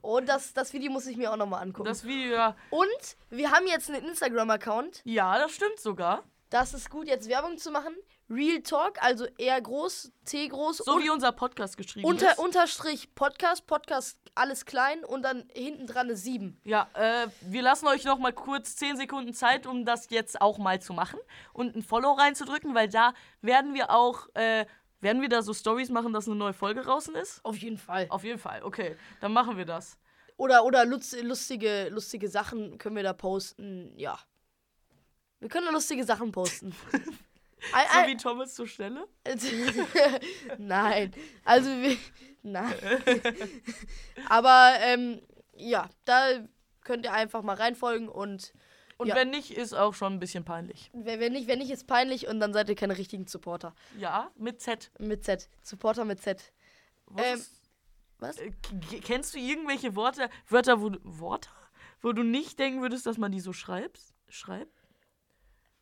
Und 0.00 0.26
das, 0.28 0.54
das 0.54 0.72
Video 0.72 0.90
muss 0.90 1.06
ich 1.06 1.18
mir 1.18 1.30
auch 1.30 1.36
nochmal 1.36 1.62
angucken. 1.62 1.86
Das 1.86 2.06
Video, 2.06 2.32
ja, 2.32 2.56
und 2.70 3.16
wir 3.28 3.50
haben 3.50 3.66
jetzt 3.66 3.90
einen 3.90 4.02
Instagram-Account. 4.06 5.02
ja, 5.04 5.38
das 5.38 5.52
stimmt 5.52 5.78
sogar. 5.78 6.24
Das 6.48 6.72
ist 6.72 6.88
gut, 6.88 7.06
jetzt 7.06 7.28
Werbung 7.28 7.58
zu 7.58 7.70
machen. 7.70 7.94
Real 8.28 8.60
Talk, 8.60 9.00
also 9.02 9.26
R 9.38 9.60
groß, 9.60 10.10
T 10.24 10.48
groß, 10.48 10.78
So 10.78 10.98
wie 10.98 11.10
unser 11.10 11.30
Podcast 11.30 11.76
geschrieben 11.76 12.06
unter, 12.08 12.32
ist. 12.32 12.38
Unterstrich 12.38 13.14
Podcast, 13.14 13.66
Podcast 13.66 14.18
alles 14.34 14.66
klein 14.66 15.04
und 15.04 15.22
dann 15.22 15.48
hinten 15.54 15.86
dran 15.86 16.06
eine 16.06 16.16
7. 16.16 16.60
Ja, 16.64 16.88
äh, 16.94 17.28
wir 17.42 17.62
lassen 17.62 17.86
euch 17.86 18.04
noch 18.04 18.18
mal 18.18 18.32
kurz 18.32 18.74
10 18.76 18.96
Sekunden 18.96 19.32
Zeit, 19.32 19.66
um 19.66 19.84
das 19.84 20.10
jetzt 20.10 20.40
auch 20.40 20.58
mal 20.58 20.80
zu 20.80 20.92
machen 20.92 21.20
und 21.52 21.76
ein 21.76 21.82
Follow 21.82 22.12
reinzudrücken, 22.12 22.74
weil 22.74 22.88
da 22.88 23.14
werden 23.42 23.74
wir 23.74 23.90
auch, 23.90 24.28
äh, 24.34 24.66
werden 25.00 25.22
wir 25.22 25.28
da 25.28 25.42
so 25.42 25.54
Stories 25.54 25.90
machen, 25.90 26.12
dass 26.12 26.26
eine 26.26 26.36
neue 26.36 26.52
Folge 26.52 26.82
draußen 26.82 27.14
ist? 27.14 27.44
Auf 27.44 27.56
jeden 27.58 27.78
Fall. 27.78 28.06
Auf 28.08 28.24
jeden 28.24 28.40
Fall, 28.40 28.64
okay, 28.64 28.96
dann 29.20 29.32
machen 29.32 29.56
wir 29.56 29.66
das. 29.66 29.98
Oder, 30.36 30.64
oder 30.64 30.84
lustige, 30.84 31.88
lustige 31.90 32.28
Sachen 32.28 32.76
können 32.78 32.96
wir 32.96 33.04
da 33.04 33.12
posten. 33.12 33.92
Ja. 33.96 34.18
Wir 35.38 35.48
können 35.48 35.66
da 35.66 35.72
lustige 35.72 36.04
Sachen 36.04 36.32
posten. 36.32 36.74
So 37.72 38.06
wie 38.06 38.16
Thomas 38.16 38.54
zur 38.54 38.66
Stelle? 38.66 39.06
nein. 40.58 41.12
Also 41.44 41.68
wir. 41.70 41.96
Nein. 42.42 42.74
Aber 44.28 44.74
ähm, 44.80 45.20
ja, 45.56 45.88
da 46.04 46.46
könnt 46.82 47.04
ihr 47.04 47.12
einfach 47.12 47.42
mal 47.42 47.56
reinfolgen 47.56 48.08
und 48.08 48.52
Und 48.98 49.08
Ja. 49.08 49.14
wenn 49.16 49.30
nicht, 49.30 49.50
ist 49.50 49.74
auch 49.74 49.94
schon 49.94 50.14
ein 50.14 50.18
bisschen 50.20 50.44
peinlich. 50.44 50.90
wenn 50.94 51.32
nicht, 51.32 51.48
wenn 51.48 51.58
nicht, 51.58 51.70
ist 51.70 51.86
peinlich 51.86 52.28
und 52.28 52.40
dann 52.40 52.52
seid 52.52 52.68
ihr 52.68 52.76
keine 52.76 52.96
richtigen 52.96 53.26
Supporter. 53.26 53.74
Ja, 53.98 54.30
mit 54.36 54.60
Z. 54.62 54.90
Mit 54.98 55.24
Z. 55.24 55.48
Supporter 55.62 56.04
mit 56.04 56.22
Z. 56.22 56.52
Was 57.06 57.26
Ähm, 57.26 57.44
Was? 58.18 58.38
äh, 58.38 58.50
kennst 59.02 59.34
du 59.34 59.38
irgendwelche 59.38 59.94
Worte, 59.96 60.30
Wörter, 60.48 60.80
wo 60.80 60.88
du, 60.90 60.98
Worte? 61.02 61.50
Wo 62.00 62.12
du 62.12 62.22
nicht 62.22 62.58
denken 62.58 62.80
würdest, 62.82 63.06
dass 63.06 63.18
man 63.18 63.32
die 63.32 63.40
so 63.40 63.52
schreibst? 63.52 64.14
Schreibt? 64.28 64.72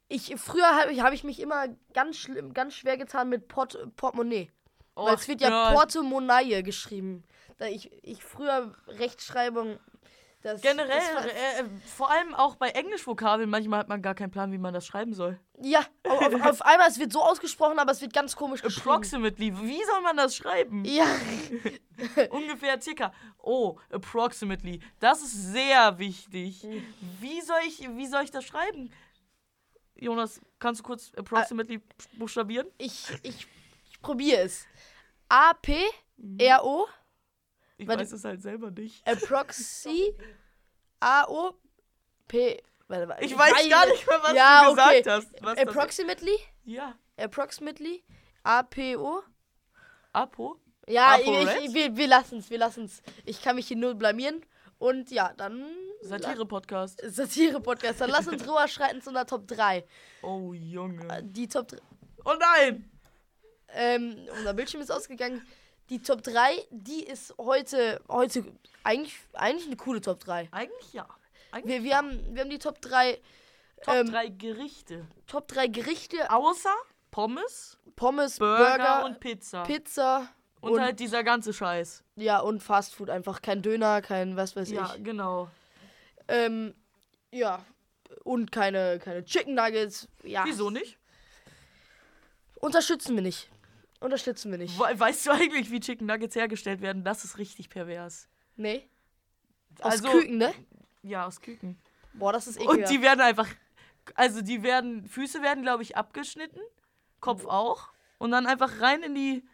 Ich, 0.09 0.35
früher 0.37 0.67
habe 0.79 0.93
ich, 0.93 1.01
hab 1.01 1.13
ich 1.13 1.25
mich 1.25 1.41
immer 1.41 1.69
ganz 1.93 2.17
schlimm, 2.17 2.53
ganz 2.53 2.75
schwer 2.75 2.97
getan 2.97 3.29
mit 3.29 3.49
Port, 3.49 3.79
Portemonnaie. 3.97 4.51
Weil 4.95 5.15
es 5.15 5.27
wird 5.27 5.41
ja 5.41 5.49
Gott. 5.49 5.75
Portemonnaie 5.75 6.63
geschrieben. 6.63 7.25
Da 7.59 7.67
ich, 7.67 7.91
ich 8.03 8.23
früher 8.23 8.75
Rechtschreibung. 8.87 9.79
Das, 10.43 10.61
Generell, 10.61 11.01
Das 11.15 11.25
äh, 11.25 11.31
äh, 11.31 11.65
vor 11.97 12.11
allem 12.11 12.35
auch 12.35 12.57
bei 12.57 12.69
Englischvokabeln, 12.69 13.49
manchmal 13.49 13.79
hat 13.79 13.89
man 13.89 14.03
gar 14.03 14.15
keinen 14.15 14.31
Plan, 14.31 14.53
wie 14.53 14.59
man 14.59 14.75
das 14.75 14.85
schreiben 14.85 15.15
soll. 15.15 15.41
ja, 15.63 15.81
auf, 16.07 16.21
auf, 16.21 16.43
auf 16.43 16.63
einmal, 16.67 16.87
es 16.87 16.99
wird 16.99 17.13
so 17.15 17.23
ausgesprochen, 17.23 17.79
aber 17.79 17.93
es 17.93 18.03
wird 18.03 18.13
ganz 18.13 18.37
komisch 18.37 18.61
geschrieben. 18.61 18.91
Approximately, 18.91 19.59
wie 19.63 19.83
soll 19.85 20.03
man 20.03 20.19
das 20.19 20.37
schreiben? 20.37 20.85
Ja, 20.85 21.07
Ungefähr 22.31 22.79
circa. 22.79 23.11
Oh, 23.39 23.79
approximately. 23.91 24.81
Das 25.01 25.23
ist 25.23 25.53
sehr 25.53 25.99
wichtig. 25.99 26.63
Hm. 26.63 26.85
Wie 27.21 27.41
soll 27.41 27.61
ich, 27.67 27.89
wie 27.89 28.07
soll 28.07 28.25
ich 28.25 28.31
das 28.31 28.45
schreiben? 28.45 28.93
Jonas, 29.97 30.41
kannst 30.59 30.81
du 30.81 30.85
kurz 30.85 31.13
approximately 31.17 31.81
buchstabieren? 32.19 32.67
ich, 32.79 33.07
ich, 33.23 33.47
ich 33.91 34.01
probiere 34.01 34.43
es. 34.43 34.67
A-P-R-O, 35.29 36.87
Ich 37.77 37.89
Warte. 37.89 38.03
weiß 38.03 38.13
es 38.13 38.25
halt 38.25 38.43
selber 38.43 38.71
nicht. 38.71 39.07
Approxi, 39.07 40.15
A-O-P. 41.01 42.63
Warte 42.89 43.07
mal. 43.07 43.19
Ich 43.23 43.37
weiß 43.37 43.69
gar 43.69 43.87
nicht 43.87 44.07
mehr, 44.07 44.23
was 44.23 44.35
ja, 44.35 44.65
du 44.65 44.73
okay. 44.73 45.03
gesagt 45.03 45.07
hast. 45.09 45.43
Was 45.43 45.59
Approximately, 45.59 46.39
ja. 46.65 46.95
approximately, 47.17 48.05
A-P-O. 48.43 49.23
Apo? 50.13 50.61
Ja, 50.87 51.15
Apo 51.15 51.43
ich, 51.43 51.65
ich, 51.65 51.75
wir, 51.75 51.97
wir 51.97 52.07
lassen's, 52.07 52.51
wir 52.51 52.59
lassen's. 52.59 53.03
Ich 53.25 53.43
kann 53.43 53.57
mich 53.57 53.69
hier 53.69 53.77
nur 53.77 53.95
blamieren. 53.95 54.45
Und 54.85 55.11
ja, 55.11 55.33
dann. 55.35 55.65
Satire-Podcast. 56.03 57.01
Satire-Podcast. 57.03 58.03
Dann 58.03 58.11
lass 58.11 58.29
uns 58.29 58.43
rüberschreiten 58.47 59.01
zu 59.01 59.09
einer 59.09 59.25
Top 59.25 59.49
3. 59.49 59.83
Oh, 60.21 60.53
Junge. 60.53 61.23
Die 61.23 61.49
Top 61.49 61.69
3. 61.69 61.79
Oh 62.27 62.35
nein! 62.39 62.91
Ähm, 63.69 64.15
unser 64.37 64.53
Bildschirm 64.53 64.83
ist 64.83 64.93
ausgegangen. 64.93 65.41
Die 65.89 66.03
Top 66.03 66.23
3, 66.23 66.67
die 66.71 67.03
ist 67.03 67.35
heute, 67.39 68.03
heute 68.11 68.45
eigentlich, 68.83 69.19
eigentlich 69.33 69.67
eine 69.69 69.77
coole 69.77 70.03
Top 70.03 70.21
3. 70.21 70.49
Eigentlich 70.51 70.93
ja. 70.93 71.09
Eigentlich 71.51 71.77
Wir, 71.77 71.85
wir, 71.85 71.97
haben, 71.97 72.35
wir 72.35 72.43
haben 72.43 72.51
die 72.51 72.59
Top 72.59 72.83
3, 72.83 73.19
Top 73.81 73.95
ähm, 73.95 74.11
3 74.11 74.29
Gerichte. 74.29 75.07
Top 75.27 75.49
3 75.49 75.69
Gerichte. 75.69 76.31
Außer 76.31 76.75
Pommes, 77.11 77.79
Pommes, 77.97 78.39
Burger, 78.39 78.77
Burger, 78.77 79.05
und 79.07 79.19
Pizza. 79.19 79.63
Pizza 79.63 80.29
und, 80.65 80.73
und, 80.73 80.81
halt 80.81 81.01
dieser 81.01 81.23
ganze 81.25 81.53
Scheiß. 81.53 82.03
ja, 82.17 82.39
und 82.41 82.63
Fast 82.63 82.95
Food 82.95 83.11
einfach. 83.11 83.43
Kein 83.43 83.63
Döner, 83.63 84.03
kein 84.03 84.37
was 84.37 84.57
weiß 84.57 84.71
Ja, 84.71 84.95
ich. 84.97 85.05
genau. 85.05 85.49
Ähm, 86.29 86.75
ja. 87.31 87.65
Und 88.23 88.51
keine, 88.53 88.99
keine 88.99 89.25
Chicken 89.25 89.55
Nuggets. 89.55 90.09
Ja. 90.23 90.45
Wieso 90.47 90.71
nicht? 90.71 90.99
Unterstützen 92.61 93.15
wir 93.15 93.23
nicht. 93.23 93.51
Unterstützen 94.01 94.51
wir 94.51 94.59
nicht. 94.59 94.79
We 94.79 94.99
weißt 94.99 95.27
du 95.27 95.31
eigentlich, 95.33 95.71
wie 95.71 95.81
Chicken 95.81 96.07
Nuggets 96.07 96.35
hergestellt 96.37 96.81
werden? 96.81 97.05
Das 97.05 97.25
ist 97.25 97.39
richtig 97.39 97.69
pervers. 97.69 98.29
Nee. 98.57 98.89
Aus 99.81 99.93
Also- 99.95 100.09
Küken, 100.11 100.39
ne? 100.39 100.53
Ja, 101.03 101.27
aus 101.27 101.41
Küken. 101.41 101.79
Boah, 102.15 102.33
das 102.33 102.47
ist 102.47 102.59
Und 102.59 102.65
ekelhaft. 102.75 102.93
die 102.93 103.03
werden 103.03 103.21
einfach. 103.21 103.49
Also, 104.15 104.41
die 104.43 104.63
werden. 104.63 105.07
Füße 105.09 105.43
werden, 105.43 105.63
glaube 105.63 105.83
ich, 105.83 105.97
abgeschnitten. 105.97 106.61
Kopf 107.21 107.45
auch. 107.47 107.89
Und 108.19 108.31
dann 108.31 108.47
einfach 108.47 108.81
rein 108.81 109.03
in 109.03 109.15
die. 109.15 109.45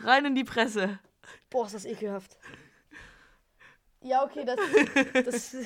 Rein 0.00 0.24
in 0.24 0.34
die 0.34 0.44
Presse. 0.44 0.98
Boah, 1.50 1.66
ist 1.66 1.74
das 1.74 1.84
ekelhaft. 1.84 2.36
Ja, 4.00 4.24
okay, 4.24 4.44
das. 4.44 4.58
das 5.24 5.56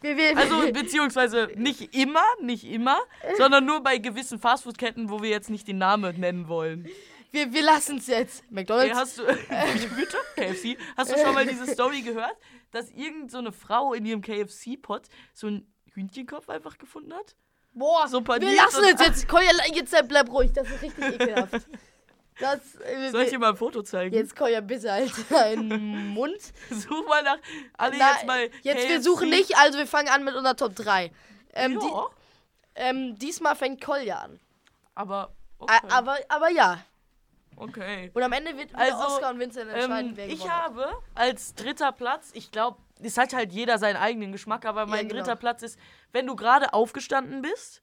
wir, 0.00 0.16
wir, 0.16 0.36
Also, 0.36 0.72
beziehungsweise 0.72 1.50
nicht 1.54 1.94
immer, 1.94 2.24
nicht 2.40 2.64
immer, 2.64 2.98
sondern 3.36 3.64
nur 3.64 3.80
bei 3.80 3.98
gewissen 3.98 4.40
Fastfood-Ketten, 4.40 5.08
wo 5.08 5.22
wir 5.22 5.30
jetzt 5.30 5.50
nicht 5.50 5.68
den 5.68 5.78
Namen 5.78 6.18
nennen 6.18 6.48
wollen. 6.48 6.88
wir, 7.30 7.52
wir 7.52 7.62
lassen 7.62 7.98
es 7.98 8.08
jetzt. 8.08 8.42
Hey, 8.42 8.48
McDonalds. 8.50 8.94
hast 8.96 9.18
du. 9.18 9.22
Bitte? 9.96 10.16
KFC? 10.34 10.76
Hast 10.96 11.12
du 11.12 11.18
schon 11.18 11.32
mal 11.32 11.46
diese 11.46 11.66
Story 11.72 12.02
gehört, 12.02 12.36
dass 12.72 12.90
irgend 12.90 13.30
so 13.30 13.38
eine 13.38 13.52
Frau 13.52 13.94
in 13.94 14.04
ihrem 14.04 14.20
KFC-Pot 14.20 15.02
so 15.32 15.46
einen 15.46 15.72
Hühnchenkopf 15.92 16.48
einfach 16.48 16.76
gefunden 16.76 17.14
hat? 17.14 17.36
Boah, 17.72 18.08
so 18.08 18.26
wir 18.26 18.40
lassen 18.40 18.82
es 18.82 19.06
jetzt. 19.06 19.28
Komm, 19.28 19.42
jetzt 19.72 19.94
bleib 20.08 20.28
ruhig. 20.28 20.50
Das 20.52 20.68
ist 20.68 20.82
richtig 20.82 21.04
ekelhaft. 21.20 21.68
Das. 22.40 22.58
Äh, 22.80 23.10
Soll 23.10 23.22
ich 23.22 23.26
wir- 23.26 23.30
dir 23.32 23.38
mal 23.38 23.50
ein 23.50 23.56
Foto 23.56 23.82
zeigen? 23.82 24.14
jetzt 24.14 24.34
komm 24.34 24.48
ja 24.48 24.60
bitte, 24.60 24.90
Alter. 24.92 25.44
Ein 25.46 26.08
Mund. 26.14 26.40
Such 26.70 27.06
mal 27.06 27.22
nach. 27.22 27.38
Alle 27.76 27.96
Na, 27.98 28.12
jetzt 28.12 28.26
mal. 28.26 28.40
jetzt, 28.62 28.64
wir 28.88 28.96
KFC. 28.96 29.02
suchen 29.02 29.28
nicht, 29.30 29.56
also 29.56 29.78
wir 29.78 29.86
fangen 29.86 30.08
an 30.08 30.24
mit 30.24 30.34
unserer 30.34 30.56
Top 30.56 30.74
3. 30.76 31.12
Ähm, 31.52 31.78
die, 31.78 31.86
ja, 31.86 32.06
ähm, 32.76 33.18
diesmal 33.18 33.56
fängt 33.56 33.80
Kolja 33.84 34.18
an. 34.18 34.40
aber. 34.94 35.24
A- 35.24 35.30
Okay. 35.62 35.86
Aber, 35.90 36.16
aber 36.30 36.50
ja. 36.50 36.82
okay. 37.56 38.10
Und 38.14 38.22
am 38.22 38.32
Ende 38.32 38.56
wird 38.56 38.74
Also, 38.74 38.96
Oscar 38.96 39.30
und 39.30 39.38
Vincent 39.40 39.70
entscheiden, 39.70 40.10
Ähm, 40.12 40.16
wer 40.16 40.28
ich 40.28 40.48
habe 40.48 40.90
als 41.14 41.54
dritter 41.54 41.92
Platz, 41.92 42.30
ich 42.32 42.50
glaube, 42.50 42.78
es 43.02 43.18
hat 43.18 43.34
halt 43.34 43.52
jeder 43.52 43.78
seinen 43.78 43.96
eigenen 43.96 44.32
Geschmack, 44.32 44.64
aber 44.64 44.86
mein 44.86 45.06
genau. 45.08 45.20
dritter 45.20 45.36
Platz 45.36 45.62
ist, 45.62 45.78
wenn 46.12 46.26
du 46.26 46.34
gerade 46.36 46.72
aufgestanden 46.72 47.42
bist 47.42 47.82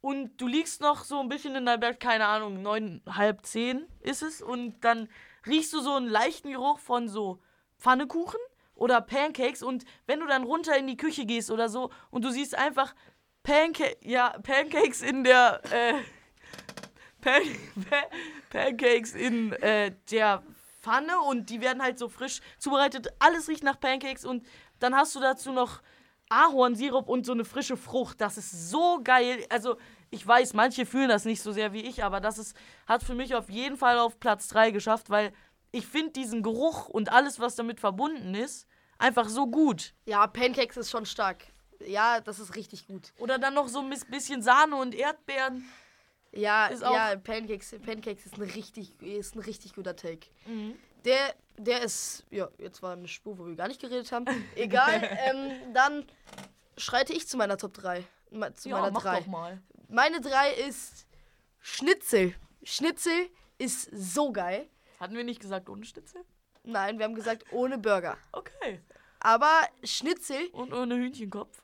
und 0.00 0.36
du 0.40 0.46
liegst 0.46 0.80
noch 0.80 1.04
so 1.04 1.20
ein 1.20 1.28
bisschen 1.28 1.54
in 1.54 1.66
deinem 1.66 1.80
Bett, 1.80 2.00
keine 2.00 2.26
Ahnung, 2.26 2.62
neun, 2.62 3.02
halb 3.08 3.44
zehn 3.44 3.86
ist 4.00 4.22
es, 4.22 4.40
und 4.40 4.80
dann 4.84 5.08
riechst 5.46 5.72
du 5.72 5.80
so 5.80 5.94
einen 5.94 6.08
leichten 6.08 6.50
Geruch 6.50 6.78
von 6.78 7.08
so 7.08 7.40
Pfannekuchen 7.78 8.40
oder 8.74 9.00
Pancakes. 9.00 9.62
Und 9.62 9.84
wenn 10.06 10.20
du 10.20 10.26
dann 10.26 10.44
runter 10.44 10.76
in 10.76 10.86
die 10.86 10.96
Küche 10.96 11.26
gehst 11.26 11.50
oder 11.50 11.68
so 11.68 11.90
und 12.10 12.24
du 12.24 12.30
siehst 12.30 12.54
einfach 12.54 12.94
Panca 13.42 13.84
ja, 14.02 14.30
Pancakes 14.42 15.02
in 15.02 15.24
der, 15.24 15.60
äh, 15.70 15.94
Pan 17.20 17.42
Pan 17.88 18.04
Pancakes 18.50 19.14
in 19.14 19.52
äh, 19.54 19.92
der 20.10 20.42
Pfanne. 20.80 21.18
Und 21.20 21.50
die 21.50 21.60
werden 21.60 21.82
halt 21.82 21.98
so 21.98 22.08
frisch 22.08 22.40
zubereitet. 22.58 23.08
Alles 23.18 23.48
riecht 23.48 23.62
nach 23.62 23.78
Pancakes. 23.80 24.24
Und 24.24 24.46
dann 24.78 24.94
hast 24.94 25.14
du 25.14 25.20
dazu 25.20 25.52
noch 25.52 25.80
Ahornsirup 26.28 27.08
und 27.08 27.26
so 27.26 27.32
eine 27.32 27.44
frische 27.44 27.76
Frucht. 27.76 28.20
Das 28.20 28.38
ist 28.38 28.70
so 28.70 29.00
geil. 29.02 29.44
Also, 29.48 29.76
ich 30.10 30.26
weiß, 30.26 30.54
manche 30.54 30.86
fühlen 30.86 31.08
das 31.08 31.24
nicht 31.24 31.42
so 31.42 31.52
sehr 31.52 31.72
wie 31.72 31.82
ich, 31.82 32.04
aber 32.04 32.20
das 32.20 32.38
ist, 32.38 32.56
hat 32.86 33.02
für 33.02 33.14
mich 33.14 33.34
auf 33.34 33.50
jeden 33.50 33.76
Fall 33.76 33.98
auf 33.98 34.20
Platz 34.20 34.48
3 34.48 34.70
geschafft, 34.70 35.10
weil 35.10 35.32
ich 35.70 35.86
finde 35.86 36.12
diesen 36.12 36.42
Geruch 36.42 36.88
und 36.88 37.12
alles, 37.12 37.40
was 37.40 37.56
damit 37.56 37.80
verbunden 37.80 38.34
ist, 38.34 38.66
einfach 38.98 39.28
so 39.28 39.46
gut. 39.46 39.94
Ja, 40.06 40.26
Pancakes 40.26 40.76
ist 40.76 40.90
schon 40.90 41.06
stark. 41.06 41.44
Ja, 41.86 42.20
das 42.20 42.38
ist 42.38 42.56
richtig 42.56 42.86
gut. 42.86 43.12
Oder 43.18 43.38
dann 43.38 43.54
noch 43.54 43.68
so 43.68 43.80
ein 43.80 43.90
bisschen 44.10 44.42
Sahne 44.42 44.76
und 44.76 44.94
Erdbeeren. 44.94 45.64
Ja, 46.32 46.70
ja, 46.70 47.16
Pancakes, 47.16 47.74
Pancakes 47.84 48.26
ist 48.26 48.34
ein 48.36 48.42
richtig, 48.42 49.00
ist 49.00 49.34
ein 49.34 49.40
richtig 49.40 49.74
guter 49.74 49.96
Take. 49.96 50.28
Mhm. 50.46 50.76
Der, 51.04 51.34
der 51.56 51.82
ist, 51.82 52.24
ja, 52.30 52.48
jetzt 52.58 52.82
war 52.82 52.92
eine 52.92 53.08
Spur, 53.08 53.38
wo 53.38 53.46
wir 53.46 53.54
gar 53.56 53.68
nicht 53.68 53.80
geredet 53.80 54.10
haben. 54.12 54.26
Egal, 54.54 55.02
ähm, 55.26 55.72
dann 55.74 56.04
schreite 56.76 57.12
ich 57.12 57.26
zu 57.28 57.36
meiner 57.36 57.56
Top 57.56 57.74
3. 57.74 58.04
Ma- 58.30 58.54
Zu 58.54 58.68
Ja, 58.68 58.80
meiner 58.80 58.90
mach 58.92 59.02
3. 59.02 59.20
doch 59.20 59.26
mal. 59.26 59.62
Meine 59.88 60.20
3 60.20 60.52
ist 60.54 61.06
Schnitzel. 61.60 62.34
Schnitzel 62.62 63.30
ist 63.58 63.88
so 63.92 64.32
geil. 64.32 64.68
Hatten 65.00 65.14
wir 65.16 65.24
nicht 65.24 65.40
gesagt 65.40 65.68
ohne 65.68 65.84
Schnitzel? 65.84 66.24
Nein, 66.64 66.98
wir 66.98 67.04
haben 67.06 67.14
gesagt 67.14 67.44
ohne 67.52 67.78
Burger. 67.78 68.18
Okay. 68.32 68.80
Aber 69.20 69.62
Schnitzel, 69.82 70.46
Und 70.52 70.72
ohne 70.72 70.96
Hühnchenkopf? 70.96 71.62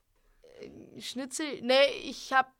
Schnitzel, 0.98 1.60
nee, 1.62 1.86
ich 2.04 2.32
hab 2.32 2.52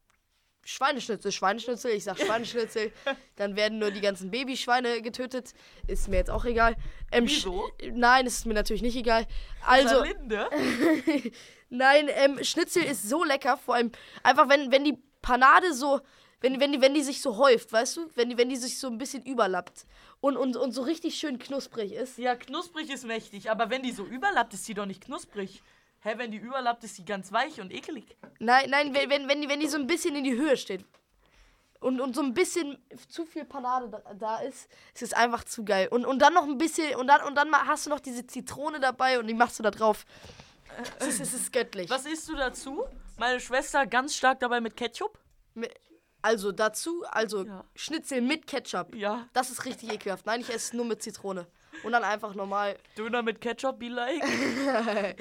Schweineschnitzel, 0.64 1.33
Schweineschnitzel, 1.33 1.90
ich 1.92 2.05
sag 2.05 2.18
Schweineschnitzel, 2.18 2.92
dann 3.37 3.57
werden 3.57 3.79
nur 3.79 3.90
die 3.90 4.00
ganzen 4.00 4.31
Babyschweine 4.31 5.03
getötet. 5.03 5.53
Ist 5.87 6.09
mir 6.09 6.16
jetzt 6.16 6.31
auch 6.31 6.44
egal. 6.44 6.77
Ähm, 7.12 7.27
Wieso? 7.27 7.70
Nein, 7.92 8.27
ist 8.27 8.46
mir 8.46 8.55
natürlich 8.55 8.83
nicht 8.83 8.96
egal. 8.96 9.27
Also, 9.66 10.03
Linde? 10.03 10.48
nein, 11.70 12.09
ähm, 12.11 12.42
Schnitzel 12.42 12.85
ist 12.85 13.09
so 13.09 13.24
lecker, 13.24 13.57
vor 13.57 13.74
allem 13.74 13.92
einfach, 14.22 14.48
wenn, 14.48 14.72
wenn 14.72 14.85
die 14.85 14.98
Panade 15.22 15.72
so, 15.72 16.00
wenn, 16.40 16.61
wenn, 16.61 16.72
die, 16.72 16.81
wenn 16.81 16.94
die 16.94 17.03
sich 17.03 17.22
so 17.22 17.38
häuft, 17.38 17.72
weißt 17.72 17.96
du? 17.96 18.11
Wenn 18.14 18.31
die, 18.31 18.38
wenn 18.38 18.48
die 18.48 18.57
sich 18.57 18.79
so 18.79 18.88
ein 18.88 18.98
bisschen 18.98 19.22
überlappt 19.22 19.87
und, 20.20 20.37
und, 20.37 20.57
und 20.57 20.72
so 20.72 20.83
richtig 20.83 21.16
schön 21.16 21.38
knusprig 21.38 21.92
ist. 21.92 22.18
Ja, 22.18 22.37
knusprig 22.37 22.90
ist 22.90 23.05
mächtig, 23.05 23.50
aber 23.50 23.70
wenn 23.70 23.83
die 23.83 23.92
so 23.92 24.05
überlappt, 24.05 24.53
ist 24.53 24.68
die 24.68 24.74
doch 24.74 24.87
nicht 24.87 25.05
knusprig. 25.05 25.62
Hä, 26.05 26.14
wenn 26.19 26.31
die 26.31 26.37
überlappt, 26.37 26.85
ist 26.85 26.99
die 26.99 27.05
ganz 27.05 27.33
weich 27.33 27.61
und 27.62 27.73
ekelig. 27.73 28.05
Nein, 28.38 28.69
nein, 28.69 28.95
wenn, 28.95 29.09
wenn, 29.09 29.27
wenn, 29.27 29.40
die, 29.40 29.49
wenn 29.49 29.59
die 29.61 29.69
so 29.69 29.79
ein 29.79 29.87
bisschen 29.87 30.14
in 30.14 30.25
die 30.25 30.35
Höhe 30.35 30.57
steht 30.59 30.85
und, 31.81 31.99
und 31.99 32.14
so 32.14 32.23
ein 32.23 32.35
bisschen 32.35 32.79
zu 33.09 33.25
viel 33.25 33.47
Panade 33.47 33.88
da, 33.88 34.14
da 34.14 34.37
ist, 34.40 34.69
ist 34.95 35.03
es 35.03 35.12
einfach 35.14 35.45
zu 35.45 35.64
geil. 35.64 35.88
Und, 35.90 36.05
und 36.05 36.19
dann 36.21 36.35
noch 36.35 36.45
ein 36.45 36.59
bisschen, 36.59 36.95
und 36.97 37.07
dann, 37.07 37.23
und 37.23 37.35
dann 37.37 37.51
hast 37.53 37.87
du 37.87 37.90
noch 37.90 38.01
diese 38.01 38.27
Zitrone 38.27 38.81
dabei 38.81 39.19
und 39.19 39.27
die 39.29 39.35
machst 39.35 39.59
du 39.59 39.62
da 39.62 39.71
drauf. 39.71 40.05
Es 40.99 41.07
ist, 41.07 41.21
es 41.21 41.33
ist 41.35 41.53
göttlich. 41.53 41.88
Was 41.88 42.05
isst 42.05 42.29
du 42.29 42.35
dazu? 42.37 42.85
Meine 43.17 43.40
Schwester 43.40 43.87
ganz 43.87 44.14
stark 44.14 44.40
dabei 44.40 44.61
mit 44.61 44.77
Ketchup. 44.77 45.19
Also 46.21 46.53
dazu, 46.53 47.05
also 47.11 47.45
Ja. 47.45 47.64
Schnitzel 47.77 48.21
mit 48.21 48.47
Ketchup. 48.47 48.95
Ja. 48.95 49.27
Das 49.33 49.51
ist 49.51 49.64
richtig 49.64 49.93
ekelhaft. 49.93 50.27
Nein, 50.27 50.40
ich 50.40 50.49
esse 50.49 50.57
es 50.57 50.73
nur 50.75 50.85
mit 50.85 51.03
Zitrone. 51.03 51.47
Und 51.85 51.92
dann 51.92 52.05
einfach 52.05 52.35
normal. 52.35 52.77
Döner 52.97 53.23
mit 53.23 53.40
Ketchup, 53.40 53.79
be 53.79 53.88
like. 53.88 54.23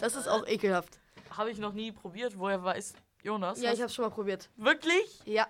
Das 0.00 0.14
ist 0.16 0.28
auch 0.28 0.46
ekelhaft. 0.46 0.98
Habe 1.36 1.50
ich 1.50 1.58
noch 1.58 1.72
nie 1.72 1.92
probiert. 1.92 2.38
Woher 2.38 2.62
weiß 2.62 2.94
Jonas? 3.22 3.60
Ja, 3.60 3.72
ich 3.72 3.82
hab's 3.82 3.94
schon 3.94 4.04
mal 4.04 4.10
probiert. 4.10 4.48
Wirklich? 4.56 5.20
Ja. 5.24 5.46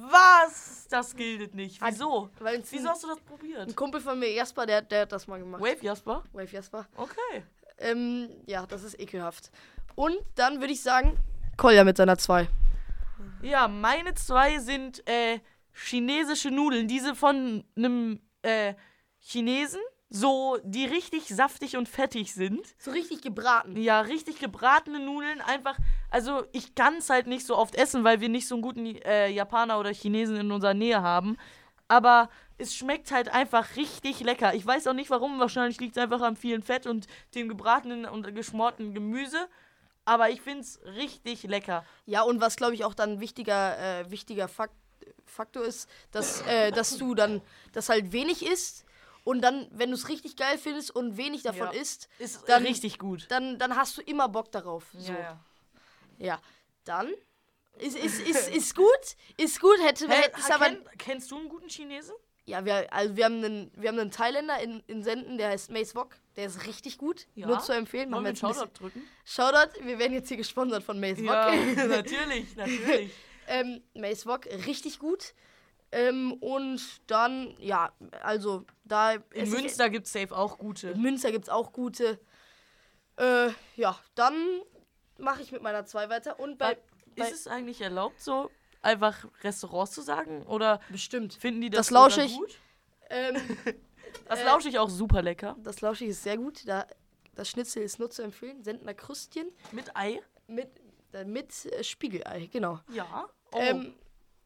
Was? 0.00 0.86
Das 0.88 1.16
gilt 1.16 1.54
nicht. 1.54 1.80
Wieso? 1.82 2.30
Weil 2.38 2.60
es 2.60 2.70
Wieso 2.70 2.88
hast 2.90 3.02
du 3.02 3.08
das 3.08 3.20
probiert? 3.20 3.68
ein 3.68 3.74
Kumpel 3.74 4.00
von 4.00 4.18
mir, 4.18 4.30
Jasper, 4.32 4.64
der, 4.64 4.82
der 4.82 5.02
hat 5.02 5.12
das 5.12 5.26
mal 5.26 5.38
gemacht. 5.40 5.60
Wave 5.60 5.82
Jasper? 5.82 6.22
Wave 6.32 6.52
Jasper. 6.52 6.86
Okay. 6.96 7.42
Ähm, 7.78 8.28
ja, 8.46 8.64
das 8.66 8.84
ist 8.84 8.98
ekelhaft. 9.00 9.50
Und 9.96 10.16
dann 10.36 10.60
würde 10.60 10.72
ich 10.72 10.82
sagen, 10.82 11.18
Kolja 11.56 11.82
mit 11.82 11.96
seiner 11.96 12.16
2. 12.16 12.48
Ja, 13.42 13.66
meine 13.66 14.14
zwei 14.14 14.58
sind 14.58 15.06
äh, 15.08 15.40
chinesische 15.72 16.50
Nudeln. 16.50 16.86
Diese 16.86 17.14
von 17.16 17.64
einem 17.76 18.20
äh, 18.42 18.74
Chinesen. 19.20 19.80
So, 20.10 20.56
die 20.62 20.86
richtig 20.86 21.28
saftig 21.28 21.76
und 21.76 21.86
fettig 21.86 22.32
sind. 22.32 22.66
So 22.78 22.92
richtig 22.92 23.20
gebraten. 23.20 23.76
Ja, 23.76 24.00
richtig 24.00 24.38
gebratene 24.38 25.00
Nudeln. 25.00 25.42
Einfach, 25.42 25.76
also 26.10 26.44
ich 26.52 26.74
kann 26.74 26.96
es 26.96 27.10
halt 27.10 27.26
nicht 27.26 27.44
so 27.44 27.56
oft 27.56 27.74
essen, 27.74 28.04
weil 28.04 28.20
wir 28.20 28.30
nicht 28.30 28.48
so 28.48 28.54
einen 28.54 28.62
guten 28.62 28.86
äh, 28.86 29.28
Japaner 29.28 29.78
oder 29.78 29.92
Chinesen 29.92 30.36
in 30.36 30.50
unserer 30.50 30.72
Nähe 30.72 31.02
haben. 31.02 31.36
Aber 31.88 32.30
es 32.56 32.74
schmeckt 32.74 33.12
halt 33.12 33.28
einfach 33.28 33.76
richtig 33.76 34.20
lecker. 34.20 34.54
Ich 34.54 34.64
weiß 34.64 34.86
auch 34.86 34.94
nicht 34.94 35.10
warum. 35.10 35.38
Wahrscheinlich 35.40 35.78
liegt 35.78 35.96
es 35.96 36.02
einfach 36.02 36.22
am 36.22 36.36
vielen 36.36 36.62
Fett 36.62 36.86
und 36.86 37.06
dem 37.34 37.48
gebratenen 37.48 38.06
und 38.06 38.34
geschmorten 38.34 38.94
Gemüse. 38.94 39.46
Aber 40.06 40.30
ich 40.30 40.40
finde 40.40 40.62
es 40.62 40.80
richtig 40.96 41.42
lecker. 41.42 41.84
Ja, 42.06 42.22
und 42.22 42.40
was 42.40 42.56
glaube 42.56 42.74
ich 42.74 42.84
auch 42.86 42.94
dann 42.94 43.12
ein 43.12 43.20
wichtiger, 43.20 43.78
äh, 43.78 44.10
wichtiger 44.10 44.48
Fakt, 44.48 44.74
Faktor 45.26 45.64
ist, 45.64 45.88
dass, 46.12 46.40
äh, 46.46 46.70
dass 46.72 46.96
du 46.96 47.14
dann 47.14 47.42
das 47.72 47.90
halt 47.90 48.12
wenig 48.12 48.46
isst 48.46 48.86
und 49.28 49.42
dann, 49.42 49.68
wenn 49.72 49.90
du 49.90 49.94
es 49.94 50.08
richtig 50.08 50.36
geil 50.36 50.56
findest 50.56 50.90
und 50.96 51.18
wenig 51.18 51.42
davon 51.42 51.66
Ja. 51.70 51.78
isst, 51.78 52.08
Ist 52.18 52.48
Dann- 52.48 52.64
richtig 52.64 52.98
gut. 52.98 53.26
dann, 53.28 53.58
dann 53.58 53.76
hast 53.76 53.98
du 53.98 54.00
immer 54.00 54.26
Bock 54.26 54.50
darauf. 54.52 54.86
So. 54.94 55.12
Ja, 55.12 55.18
ja. 55.18 55.40
Ja, 56.18 56.40
dann 56.84 57.12
ist, 57.78 57.94
ist, 58.06 58.26
ist, 58.26 58.48
ist 58.48 58.74
gut, 58.74 58.86
ist 59.36 59.60
gut, 59.60 59.76
hätte, 59.82 60.08
Hä, 60.08 60.14
hätte 60.14 60.40
es 60.40 60.50
aber... 60.50 60.64
kenn, 60.70 60.84
kennst 60.96 61.30
du 61.30 61.36
einen 61.36 61.50
guten 61.50 61.68
Chinesen? 61.68 62.14
Ja, 62.46 62.64
wir, 62.64 62.90
also 62.90 63.16
wir 63.16 63.26
haben 63.26 63.44
einen, 63.44 63.70
wir 63.74 63.90
haben 63.90 63.98
einen 63.98 64.10
Thailänder 64.10 64.58
in, 64.60 64.82
in 64.86 65.02
Senden, 65.02 65.36
der 65.36 65.50
heißt 65.50 65.70
Mace 65.70 65.94
Wok. 65.94 66.16
Der 66.36 66.46
ist 66.46 66.66
richtig 66.66 66.96
gut. 66.96 67.26
Ja? 67.34 67.48
Nur 67.48 67.60
zu 67.60 67.72
empfehlen. 67.72 68.08
Machen 68.08 68.24
wir 68.24 68.30
jetzt 68.30 68.40
Shoutout 68.40 68.70
drücken? 68.78 69.06
Shoutout, 69.26 69.78
wir 69.84 69.98
werden 69.98 70.14
jetzt 70.14 70.28
hier 70.28 70.38
gesponsert 70.38 70.82
von 70.84 70.98
Mace 70.98 71.18
Wok. 71.18 71.26
Ja, 71.26 71.54
natürlich, 71.86 72.56
natürlich. 72.56 73.10
ähm, 73.46 73.82
Mace 73.92 74.24
Wok, 74.24 74.46
richtig 74.46 74.98
gut. 74.98 75.34
Ähm, 75.90 76.34
und 76.34 76.80
dann, 77.10 77.54
ja, 77.58 77.92
also 78.22 78.64
da. 78.84 79.12
In 79.12 79.22
ich- 79.44 79.50
Münster 79.50 79.88
gibt 79.90 80.06
es 80.06 80.12
safe 80.12 80.36
auch 80.36 80.58
gute. 80.58 80.90
in 80.90 81.00
Münster 81.02 81.32
gibt 81.32 81.44
es 81.44 81.48
auch 81.48 81.72
gute. 81.72 82.18
Äh, 83.16 83.50
ja, 83.76 83.98
dann 84.14 84.34
mache 85.18 85.42
ich 85.42 85.50
mit 85.52 85.62
meiner 85.62 85.84
2 85.86 86.08
weiter. 86.08 86.38
Und 86.38 86.58
bei. 86.58 86.76
bei 87.16 87.28
Ist 87.28 87.32
es 87.34 87.46
eigentlich 87.48 87.80
erlaubt, 87.80 88.20
so 88.20 88.50
einfach 88.82 89.26
Restaurants 89.42 89.92
zu 89.92 90.02
sagen? 90.02 90.42
Oder 90.46 90.80
bestimmt. 90.90 91.34
finden 91.34 91.60
die 91.62 91.70
Das 91.70 91.86
das, 91.86 91.90
lausch 91.90 92.12
sogar 92.14 92.26
ich. 92.26 92.36
gut? 92.36 92.58
Ähm, 93.10 93.36
Das 94.26 94.40
Äh, 94.40 94.44
lausche 94.44 94.68
ich 94.70 94.78
auch 94.78 94.88
super 94.88 95.20
lecker. 95.20 95.54
das 95.62 95.80
Lauschig 95.82 96.08
ist 96.08 96.22
sehr 96.22 96.36
gut. 96.38 96.66
Da, 96.66 96.86
das 97.34 97.50
Schnitzel 97.50 97.82
ist 97.82 97.98
nur 97.98 98.10
zu 98.10 98.22
empfehlen. 98.22 98.62
Sendner 98.64 98.94
Krüstchen 98.94 99.48
Mit 99.70 99.94
Ei? 99.96 100.20
mit, 100.46 100.70
äh, 101.12 101.24
mit 101.24 101.66
äh, 101.66 101.84
Spiegelei, 101.84 102.46
genau. 102.50 102.80
Ja. 102.90 103.28
Oh, 103.52 103.58
Ähm, 103.60 103.94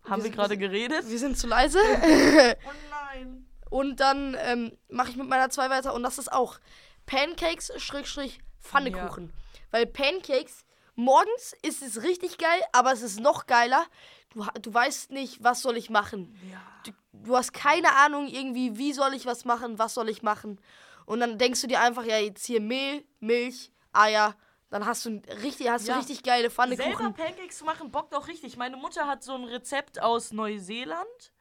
haben 0.05 0.17
wir 0.17 0.23
sind- 0.25 0.35
gerade 0.35 0.57
geredet? 0.57 1.09
wir 1.09 1.19
sind 1.19 1.39
zu 1.39 1.47
leise. 1.47 1.79
Oh 2.65 2.71
nein. 2.91 3.47
Und 3.71 4.01
dann 4.01 4.37
ähm, 4.41 4.77
mache 4.91 5.11
ich 5.11 5.17
mit 5.17 5.29
meiner 5.29 5.49
2 5.49 5.71
weiter 5.71 5.95
und 5.95 6.03
das 6.03 6.19
ist 6.19 6.31
auch 6.31 6.59
Pancakes 7.07 7.73
Schrägstrich 7.79 8.41
Pfannekuchen. 8.61 9.33
Weil 9.71 9.87
Pancakes, 9.87 10.65
morgens 10.95 11.55
ist 11.63 11.83
es 11.83 12.03
richtig 12.03 12.37
geil, 12.39 12.61
aber 12.73 12.93
es 12.93 13.01
ist 13.03 13.19
noch 13.21 13.47
geiler. 13.47 13.87
Du, 14.31 14.45
du 14.61 14.73
weißt 14.75 15.11
nicht, 15.11 15.43
was 15.43 15.63
soll 15.63 15.77
ich 15.79 15.89
machen. 15.91 16.39
Ja. 16.51 16.61
Du, 16.85 16.93
du 17.13 17.37
hast 17.37 17.53
keine 17.55 17.95
Ahnung 17.97 18.29
irgendwie, 18.29 18.77
wie 18.77 18.93
soll 18.93 19.15
ich 19.15 19.25
was 19.27 19.45
machen, 19.47 19.79
was 19.79 19.95
soll 19.95 20.09
ich 20.11 20.23
machen. 20.23 20.61
Und 21.07 21.21
dann 21.21 21.39
denkst 21.39 21.61
du 21.63 21.67
dir 21.67 21.81
einfach, 21.81 22.05
ja, 22.05 22.19
jetzt 22.19 22.45
hier 22.47 22.61
Mehl, 22.61 23.05
Milch, 23.21 23.73
Eier. 23.93 24.37
Dann 24.73 24.87
hast 24.87 25.05
du 25.05 25.21
richtig, 25.43 25.69
hast 25.69 25.87
Ja. 25.87 25.95
du 25.95 26.01
richtig 26.01 26.23
geile 26.23 26.49
Selber 26.49 26.55
Pfannekuchen. 26.77 27.13
Pancakes 27.13 27.59
zu 27.59 27.65
machen, 27.67 27.91
bockt 27.91 28.15
auch 28.15 28.27
richtig. 28.27 28.57
Meine 28.57 28.79
Mutter 28.79 29.07
hat 29.07 29.23
so 29.23 29.35
ein 29.35 29.45
Rezept 29.45 30.01
aus 30.01 30.33
Neuseeland. 30.33 31.33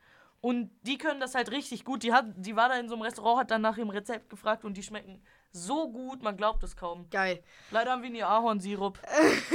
Und 0.41 0.70
die 0.82 0.98
können 0.98 1.22
das 1.22 1.34
halt 1.34 1.50
richtig 1.52 1.86
gut. 1.86 2.04
Die, 2.04 2.12
hat, 2.12 2.26
die 2.36 2.58
war 2.58 2.67
da 2.67 2.76
in 2.76 2.89
so 2.89 2.96
einem 2.96 3.04
Restaurant, 3.04 3.39
hat 3.39 3.52
dann 3.52 3.62
nach 3.62 3.76
dem 3.76 3.89
Rezept 3.89 4.30
gefragt 4.30 4.65
und 4.65 4.76
die 4.76 4.84
schmecken 4.84 5.24
so 5.54 5.89
gut, 5.89 6.24
man 6.24 6.36
glaubt 6.36 6.62
es 6.63 6.76
kaum. 6.76 7.10
Geil. 7.10 7.41
Leider 7.70 7.91
haben 7.91 8.04
wir 8.04 8.10
nie 8.10 8.24
Ahornsirup. 8.24 9.00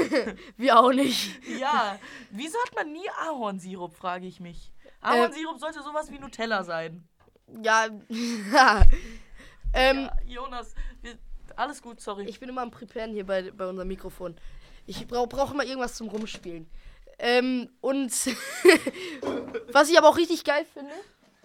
Wir 0.56 0.78
auch 0.78 0.92
nicht. 0.92 1.38
Ja, 1.58 1.98
wieso 2.30 2.56
hat 2.66 2.74
man 2.76 2.92
nie 2.92 3.08
Ahornsirup, 3.26 3.94
frage 3.94 4.26
ich 4.26 4.40
mich. 4.40 4.72
Ahornsirup 5.02 5.58
sollte 5.58 5.82
sowas 5.82 6.10
wie 6.10 6.18
Nutella 6.18 6.62
sein. 6.64 7.06
Ja. 7.62 7.88
ähm, 9.74 9.98
Ja, 10.04 10.16
Jonas, 10.26 10.74
alles 11.56 11.82
gut, 11.82 12.00
sorry. 12.00 12.24
Ich 12.28 12.40
bin 12.40 12.48
immer 12.48 12.62
am 12.62 12.70
Preparen 12.70 13.12
hier 13.12 13.24
bei, 13.26 13.50
bei 13.50 13.66
unserem 13.66 13.88
Mikrofon. 13.88 14.36
Ich 14.86 15.06
brauche 15.06 15.26
brauch 15.26 15.52
immer 15.52 15.64
irgendwas 15.64 15.94
zum 15.94 16.08
Rumspielen. 16.08 16.68
Ähm, 17.18 17.68
und 17.80 18.12
was 19.72 19.88
ich 19.88 19.98
aber 19.98 20.08
auch 20.08 20.16
richtig 20.16 20.44
geil 20.44 20.66
finde, 20.72 20.92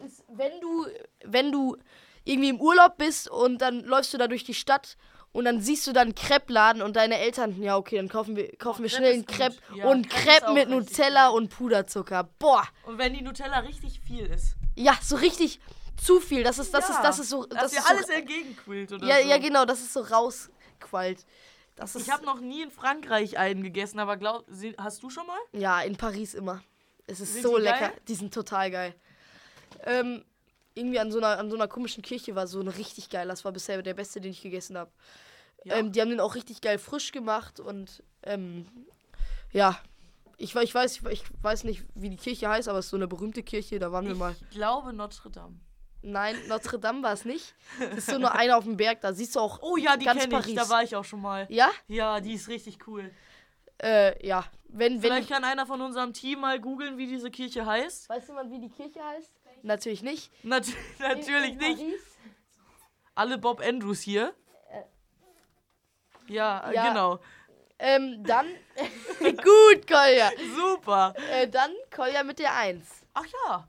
ist, 0.06 0.24
wenn 0.28 0.60
du, 0.60 0.86
wenn 1.24 1.52
du 1.52 1.78
irgendwie 2.24 2.50
im 2.50 2.60
Urlaub 2.62 2.98
bist 2.98 3.30
und 3.30 3.60
dann 3.62 3.82
läufst 3.84 4.14
du 4.14 4.18
da 4.18 4.28
durch 4.28 4.44
die 4.44 4.54
Stadt 4.54 4.98
Und 5.34 5.46
dann 5.46 5.62
siehst 5.62 5.88
du 5.88 5.94
dann 5.94 6.14
Crepe-Laden 6.14 6.82
und 6.82 6.98
deine 6.98 7.18
Eltern, 7.18 7.62
ja, 7.64 7.78
okay, 7.78 7.96
dann 7.96 8.10
kaufen 8.10 8.36
wir, 8.36 8.54
kaufen 8.58 8.84
wir 8.84 8.90
Crepe 8.90 8.98
schnell 9.02 9.14
einen. 9.14 9.26
Crepe 9.26 9.56
Ja, 9.76 9.86
und 9.90 10.10
Crepe 10.10 10.42
Crepe 10.42 10.54
mit 10.54 10.70
Nutella 10.70 11.30
und 11.30 11.50
Puderzucker. 11.50 12.30
Boah, 12.38 12.68
Und 12.86 12.98
wenn 12.98 13.14
die 13.14 13.22
Nutella 13.22 13.60
richtig 13.60 14.02
viel 14.02 14.26
ist. 14.26 14.56
ja, 14.76 14.94
so 15.02 15.16
richtig 15.16 15.62
zu 16.02 16.20
viel. 16.20 16.44
Das 16.44 16.60
ist, 16.60 16.74
das 16.74 16.90
ja, 16.90 16.96
ist, 16.96 17.04
das 17.04 17.20
ist 17.20 17.30
so, 17.30 17.46
dass 17.46 17.64
das 17.64 17.72
dir 17.72 17.78
ist 17.78 17.88
so, 17.88 17.94
alles 17.94 18.10
entgegenquillt 18.10 18.92
oder 18.92 19.06
ja, 19.06 19.22
so. 19.22 19.30
ja, 19.30 19.38
genau, 19.38 19.66
das 19.66 19.80
ist 19.82 19.94
so 19.94 20.02
rausquallt. 20.02 21.26
Das 21.76 21.96
Ich 21.96 22.10
habe 22.10 22.26
noch 22.26 22.40
nie 22.40 22.64
in 22.64 22.72
Frankreich 22.72 23.38
einen 23.38 23.64
gegessen, 23.64 24.00
aber 24.00 24.18
glaub, 24.18 24.46
hast 24.78 25.04
du 25.04 25.10
schon 25.10 25.26
mal? 25.28 25.40
ja, 25.54 25.82
in 25.82 25.96
Paris 25.96 26.34
immer. 26.34 26.64
Es 27.08 27.20
ist 27.20 27.34
Sind 27.34 27.44
so 27.44 27.58
die 27.58 27.64
lecker. 27.64 27.90
geil? 27.90 28.02
Die 28.08 28.16
sind 28.16 28.34
total 28.34 28.72
geil. 28.72 28.96
Ähm, 29.86 30.24
irgendwie 30.76 31.00
an 31.00 31.12
so, 31.12 31.18
einer, 31.18 31.40
an 31.40 31.50
so 31.50 31.56
einer 31.56 31.68
komischen 31.68 32.04
Kirche 32.04 32.36
war 32.36 32.48
so 32.48 32.60
ein 32.60 32.68
richtig 32.68 33.10
geil. 33.10 33.28
Das 33.28 33.44
war 33.44 33.52
bisher 33.52 33.82
der 33.82 33.94
beste, 33.94 34.22
den 34.22 34.32
ich 34.32 34.42
gegessen 34.42 34.78
habe. 34.78 34.92
Ja. 35.64 35.76
Ähm, 35.76 35.92
die 35.92 36.02
haben 36.02 36.10
den 36.10 36.20
auch 36.20 36.36
richtig 36.36 36.62
geil 36.62 36.80
frisch 36.80 37.12
gemacht 37.12 37.60
und 37.60 38.04
ähm, 38.24 38.66
ja, 39.52 39.80
ich, 40.38 40.56
ich, 40.56 40.74
weiß, 40.74 40.98
ich, 40.98 41.06
ich 41.06 41.24
weiß 41.42 41.66
nicht, 41.66 41.84
wie 41.94 42.10
die 42.10 42.18
Kirche 42.18 42.50
heißt, 42.50 42.68
aber 42.68 42.80
es 42.80 42.86
ist 42.86 42.92
so 42.92 42.98
eine 42.98 43.08
berühmte 43.08 43.44
Kirche, 43.44 43.78
da 43.78 43.92
waren 43.92 44.08
wir 44.08 44.16
mal. 44.16 44.36
Ich 44.40 44.50
glaube 44.50 44.92
Notre 44.94 45.30
Dame. 45.30 45.60
Nein, 46.04 46.36
Notre 46.48 46.80
Dame 46.80 47.04
war 47.04 47.14
es 47.14 47.26
nicht. 47.26 47.54
Das 47.80 48.00
ist 48.00 48.10
so 48.10 48.18
nur 48.18 48.34
einer 48.34 48.58
auf 48.58 48.64
dem 48.64 48.76
Berg, 48.78 49.02
da 49.02 49.14
siehst 49.14 49.36
du 49.36 49.40
auch 49.40 49.60
Oh 49.62 49.78
ja, 49.78 49.98
die 49.98 50.06
ganz 50.06 50.22
kenne 50.22 50.34
ich, 50.36 50.42
Paris. 50.42 50.56
da 50.56 50.70
war 50.70 50.84
ich 50.84 50.96
auch 50.96 51.04
schon 51.06 51.22
mal. 51.22 51.46
Ja? 51.50 51.70
Ja, 51.88 52.20
die 52.20 52.34
ist 52.34 52.48
richtig 52.48 52.88
cool. 52.88 53.12
Äh, 53.82 54.26
ja. 54.26 54.46
Wenn, 54.68 54.94
wenn, 54.94 55.02
Vielleicht 55.02 55.30
kann 55.30 55.44
einer 55.44 55.66
von 55.66 55.82
unserem 55.82 56.14
Team 56.14 56.40
mal 56.40 56.60
googeln, 56.60 56.98
wie 56.98 57.08
diese 57.08 57.30
Kirche 57.30 57.66
heißt. 57.66 58.10
Weiß 58.10 58.28
jemand, 58.28 58.52
wie 58.52 58.60
die 58.60 58.70
Kirche 58.70 59.04
heißt? 59.04 59.32
Natürlich 59.64 60.02
nicht. 60.02 60.32
Nat 60.44 60.66
natürlich 61.00 61.52
In 61.54 61.58
nicht. 61.58 61.78
Paris? 61.78 62.02
Alle 63.14 63.38
Bob 63.38 63.62
Andrews 63.62 64.02
hier. 64.02 64.34
Ja, 66.28 66.72
Ja. 66.72 66.88
genau. 66.90 67.20
Ähm, 67.78 68.24
dann. 68.24 68.46
Gut, 69.20 69.88
Kolja. 69.88 70.30
Super. 70.56 71.14
Äh, 71.32 71.48
dann 71.48 71.72
Kolja 71.94 72.24
mit 72.24 72.40
der 72.40 72.56
1. 72.56 72.86
Ach 73.14 73.26
ja. 73.48 73.68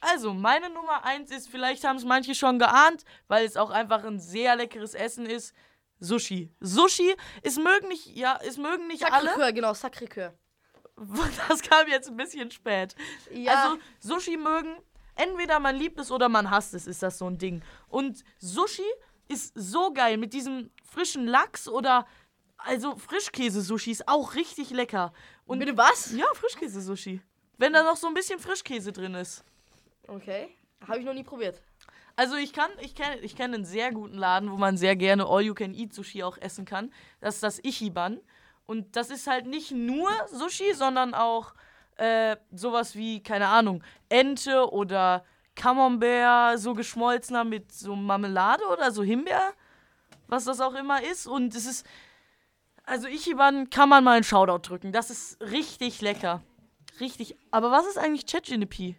Also, 0.00 0.32
meine 0.32 0.70
Nummer 0.70 1.04
1 1.04 1.30
ist, 1.30 1.48
vielleicht 1.48 1.84
haben 1.84 1.96
es 1.96 2.04
manche 2.04 2.34
schon 2.34 2.58
geahnt, 2.58 3.04
weil 3.26 3.44
es 3.44 3.56
auch 3.56 3.70
einfach 3.70 4.04
ein 4.04 4.20
sehr 4.20 4.56
leckeres 4.56 4.94
Essen 4.94 5.26
ist. 5.26 5.54
Sushi. 6.00 6.52
Sushi, 6.60 7.16
es 7.42 7.56
mögen 7.56 7.88
nicht, 7.88 8.06
ja, 8.16 8.38
es 8.44 8.56
mögen 8.56 8.86
nicht 8.86 9.04
alle. 9.12 9.30
Sacré-Cœur, 9.30 9.52
genau, 9.52 9.72
Sacré-Cœur. 9.72 10.32
Das 11.48 11.62
kam 11.62 11.86
jetzt 11.88 12.08
ein 12.08 12.16
bisschen 12.16 12.50
spät. 12.50 12.94
Ja. 13.32 13.52
Also, 13.54 13.78
Sushi 14.00 14.36
mögen, 14.36 14.76
entweder 15.14 15.60
man 15.60 15.76
liebt 15.76 15.98
es 16.00 16.10
oder 16.10 16.28
man 16.28 16.50
hasst 16.50 16.74
es, 16.74 16.86
ist 16.86 17.02
das 17.02 17.18
so 17.18 17.26
ein 17.28 17.38
Ding. 17.38 17.62
Und 17.88 18.24
Sushi 18.38 18.86
ist 19.28 19.52
so 19.54 19.92
geil 19.92 20.16
mit 20.16 20.32
diesem 20.32 20.70
frischen 20.82 21.26
Lachs 21.26 21.68
oder, 21.68 22.06
also 22.56 22.96
Frischkäse-Sushi 22.96 23.92
ist 23.92 24.08
auch 24.08 24.34
richtig 24.34 24.70
lecker. 24.70 25.12
Und 25.44 25.60
Bitte 25.60 25.76
was? 25.76 26.12
ja, 26.12 26.26
Frischkäse-Sushi. 26.34 27.20
Wenn 27.58 27.72
da 27.72 27.82
noch 27.82 27.96
so 27.96 28.06
ein 28.06 28.14
bisschen 28.14 28.38
Frischkäse 28.38 28.92
drin 28.92 29.14
ist. 29.14 29.44
Okay. 30.06 30.54
Habe 30.86 31.00
ich 31.00 31.04
noch 31.04 31.14
nie 31.14 31.24
probiert. 31.24 31.60
Also 32.16 32.36
ich 32.36 32.52
kann, 32.52 32.70
ich 32.80 32.94
kenne 32.94 33.18
ich 33.18 33.36
kenn 33.36 33.54
einen 33.54 33.64
sehr 33.64 33.92
guten 33.92 34.16
Laden, 34.16 34.50
wo 34.50 34.56
man 34.56 34.76
sehr 34.76 34.96
gerne 34.96 35.26
All-You-Can-Eat-Sushi 35.26 36.22
auch 36.22 36.38
essen 36.38 36.64
kann. 36.64 36.92
Das 37.20 37.36
ist 37.36 37.42
das 37.42 37.64
Ichiban. 37.64 38.20
Und 38.66 38.96
das 38.96 39.10
ist 39.10 39.26
halt 39.26 39.46
nicht 39.46 39.70
nur 39.70 40.10
Sushi, 40.26 40.74
sondern 40.74 41.14
auch 41.14 41.54
äh, 41.96 42.36
sowas 42.52 42.96
wie, 42.96 43.22
keine 43.22 43.48
Ahnung, 43.48 43.82
Ente 44.08 44.70
oder 44.72 45.24
Camembert, 45.54 46.58
so 46.58 46.74
geschmolzener 46.74 47.44
mit 47.44 47.72
so 47.72 47.96
Marmelade 47.96 48.64
oder 48.72 48.90
so 48.92 49.02
Himbeer, 49.02 49.52
was 50.26 50.44
das 50.44 50.60
auch 50.60 50.74
immer 50.74 51.02
ist. 51.02 51.26
Und 51.26 51.54
es 51.54 51.66
ist, 51.66 51.86
also 52.84 53.08
Ichiban 53.08 53.70
kann 53.70 53.88
man 53.88 54.04
mal 54.04 54.16
einen 54.16 54.24
Shoutout 54.24 54.68
drücken. 54.68 54.92
Das 54.92 55.10
ist 55.10 55.40
richtig 55.40 56.00
lecker. 56.00 56.42
Richtig. 57.00 57.36
Aber 57.50 57.70
was 57.70 57.86
ist 57.86 57.98
eigentlich 57.98 58.26
Chetjinepi? 58.26 58.96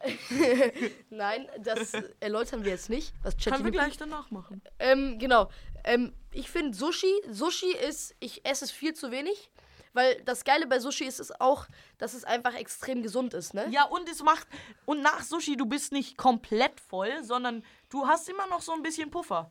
Nein, 1.10 1.48
das 1.58 1.92
erläutern 2.20 2.64
wir 2.64 2.70
jetzt 2.70 2.88
nicht. 2.88 3.12
Was 3.22 3.36
Können 3.36 3.64
wir 3.64 3.70
gleich 3.70 3.96
danach 3.96 4.30
machen. 4.30 4.62
Ähm, 4.78 5.18
genau. 5.18 5.50
Ähm, 5.84 6.12
ich 6.32 6.50
finde 6.50 6.76
Sushi, 6.76 7.12
Sushi 7.30 7.72
ist, 7.72 8.14
ich 8.20 8.44
esse 8.46 8.64
es 8.64 8.70
viel 8.70 8.94
zu 8.94 9.10
wenig, 9.10 9.50
weil 9.92 10.22
das 10.24 10.44
Geile 10.44 10.66
bei 10.66 10.78
Sushi 10.78 11.04
ist 11.04 11.20
es 11.20 11.40
auch, 11.40 11.66
dass 11.98 12.14
es 12.14 12.24
einfach 12.24 12.54
extrem 12.54 13.02
gesund 13.02 13.34
ist, 13.34 13.54
ne? 13.54 13.66
Ja, 13.70 13.84
und 13.84 14.08
es 14.08 14.22
macht. 14.22 14.46
Und 14.84 15.02
nach 15.02 15.22
Sushi, 15.22 15.56
du 15.56 15.66
bist 15.66 15.92
nicht 15.92 16.16
komplett 16.16 16.80
voll, 16.80 17.24
sondern 17.24 17.64
du 17.88 18.06
hast 18.06 18.28
immer 18.28 18.46
noch 18.46 18.60
so 18.60 18.72
ein 18.72 18.82
bisschen 18.82 19.10
Puffer. 19.10 19.50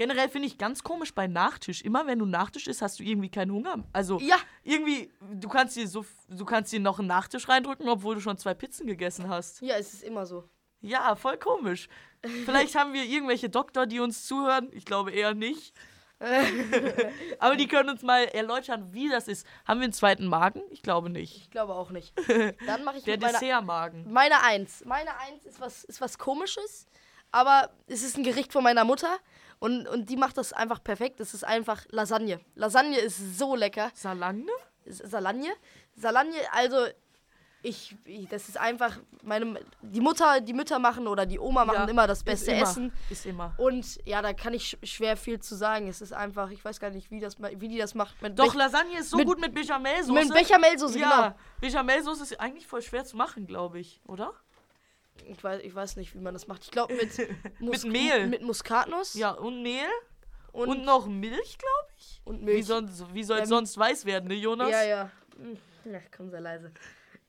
Generell 0.00 0.30
finde 0.30 0.48
ich 0.48 0.56
ganz 0.56 0.82
komisch 0.82 1.14
bei 1.14 1.26
Nachtisch. 1.26 1.82
Immer 1.82 2.06
wenn 2.06 2.18
du 2.18 2.24
Nachtisch 2.24 2.66
isst, 2.68 2.80
hast 2.80 2.98
du 2.98 3.02
irgendwie 3.02 3.28
keinen 3.28 3.50
Hunger. 3.52 3.84
Also 3.92 4.18
Ja. 4.18 4.36
irgendwie, 4.64 5.12
du 5.20 5.46
kannst 5.46 5.76
dir 5.76 5.86
so, 5.86 6.06
du 6.26 6.46
kannst 6.46 6.72
dir 6.72 6.80
noch 6.80 7.00
einen 7.00 7.08
Nachtisch 7.08 7.50
reindrücken, 7.50 7.86
obwohl 7.86 8.14
du 8.14 8.22
schon 8.22 8.38
zwei 8.38 8.54
Pizzen 8.54 8.86
gegessen 8.86 9.28
hast. 9.28 9.60
Ja, 9.60 9.74
es 9.76 9.92
ist 9.92 10.02
immer 10.02 10.24
so. 10.24 10.48
Ja, 10.80 11.14
voll 11.16 11.36
komisch. 11.36 11.90
Vielleicht 12.46 12.76
haben 12.76 12.94
wir 12.94 13.04
irgendwelche 13.04 13.50
Doktor, 13.50 13.84
die 13.84 14.00
uns 14.00 14.24
zuhören. 14.26 14.70
Ich 14.72 14.86
glaube 14.86 15.10
eher 15.10 15.34
nicht. 15.34 15.74
Aber 17.38 17.56
die 17.56 17.68
können 17.68 17.90
uns 17.90 18.00
mal 18.00 18.24
erläutern, 18.24 18.94
wie 18.94 19.10
das 19.10 19.28
ist. 19.28 19.46
Haben 19.66 19.80
wir 19.80 19.84
einen 19.84 19.92
zweiten 19.92 20.24
Magen? 20.28 20.62
Ich 20.70 20.80
glaube 20.80 21.10
nicht. 21.10 21.36
Ich 21.36 21.50
glaube 21.50 21.74
auch 21.74 21.90
nicht. 21.90 22.14
Dann 22.66 22.84
mache 22.84 22.96
ich 22.96 23.04
Der 23.04 23.18
Dessertmagen. 23.18 24.10
meine 24.10 24.42
Eins. 24.42 24.82
Meine 24.86 25.10
Eins 25.18 25.44
ist 25.44 25.60
was, 25.60 25.84
ist 25.84 26.00
was 26.00 26.16
Komisches, 26.16 26.86
aber 27.32 27.68
es 27.86 28.02
ist 28.02 28.16
ein 28.16 28.24
Gericht 28.24 28.50
von 28.54 28.64
meiner 28.64 28.84
Mutter 28.84 29.18
und, 29.60 29.86
und 29.86 30.10
die 30.10 30.16
macht 30.16 30.36
das 30.36 30.52
einfach 30.52 30.82
perfekt. 30.82 31.20
Es 31.20 31.32
ist 31.34 31.44
einfach 31.44 31.84
Lasagne. 31.90 32.40
Lasagne 32.56 32.98
ist 32.98 33.38
so 33.38 33.54
lecker. 33.54 33.90
Salagne? 33.94 34.50
Salagne. 34.86 35.50
Salagne, 35.94 36.34
also 36.52 36.86
ich, 37.62 37.94
das 38.30 38.48
ist 38.48 38.56
einfach 38.58 38.96
meine 39.22 39.60
die 39.82 40.00
Mutter, 40.00 40.40
die 40.40 40.54
Mütter 40.54 40.78
machen 40.78 41.06
oder 41.06 41.26
die 41.26 41.38
Oma 41.38 41.66
machen 41.66 41.82
Ja, 41.84 41.88
immer 41.88 42.06
das 42.06 42.18
ist 42.20 42.24
beste 42.24 42.52
immer, 42.52 42.62
Essen 42.62 42.90
Ist 43.10 43.26
immer. 43.26 43.52
und 43.58 43.98
ja, 44.06 44.22
da 44.22 44.32
kann 44.32 44.54
ich 44.54 44.66
sch 44.70 44.76
schwer 44.82 45.14
viel 45.18 45.38
zu 45.40 45.54
sagen. 45.54 45.86
Es 45.86 46.00
ist 46.00 46.14
einfach, 46.14 46.48
ich 46.50 46.64
weiß 46.64 46.80
gar 46.80 46.88
nicht, 46.88 47.10
wie 47.10 47.20
das 47.20 47.36
wie 47.38 47.68
die 47.68 47.76
das 47.76 47.94
macht 47.94 48.22
mit 48.22 48.38
Doch, 48.38 48.46
Bech 48.46 48.54
Lasagne 48.54 48.98
ist 48.98 49.10
so 49.10 49.18
mit- 49.18 49.26
gut 49.26 49.40
mit 49.42 49.52
Bechamelsoße. 49.54 50.12
mit 50.12 50.32
Bechamelsoße, 50.32 50.94
genau. 50.94 51.10
Ja, 51.10 51.34
Bechamelsoße 51.60 52.22
ist 52.22 52.40
eigentlich 52.40 52.66
voll 52.66 52.80
schwer 52.80 53.04
zu 53.04 53.18
machen, 53.18 53.46
glaube 53.46 53.78
ich, 53.78 54.00
oder? 54.06 54.32
Ich 55.28 55.42
weiß, 55.42 55.60
ich 55.62 55.74
weiß 55.74 55.96
nicht, 55.96 56.14
wie 56.14 56.18
man 56.20 56.34
das 56.34 56.46
macht. 56.46 56.64
Ich 56.64 56.70
glaube 56.70 56.94
mit 56.94 57.10
Mus 57.60 57.84
Mehl. 57.84 58.26
mit 58.26 58.42
Muskatnuss 58.42 59.14
Ja, 59.14 59.30
und 59.32 59.62
Mehl 59.62 59.86
und, 60.52 60.68
und, 60.68 60.84
noch 60.84 61.06
Milch, 61.06 61.58
glaube 61.58 61.88
ich. 61.96 62.20
und 62.24 62.40
Wie, 62.40 62.44
Milch. 62.44 62.66
sonst, 62.66 63.04
wie 63.14 63.22
soll 63.24 63.38
es 63.40 63.48
sonst 63.48 63.76
weiß 63.78 64.04
werden, 64.04 64.28
ne, 64.28 64.34
Jonas? 64.34 64.70
Ja, 64.70 64.82
ja. 64.82 65.10
Hm, 65.36 65.56
Ja, 65.92 66.00
komm, 66.16 66.30
sei 66.30 66.40
leise. 66.40 66.72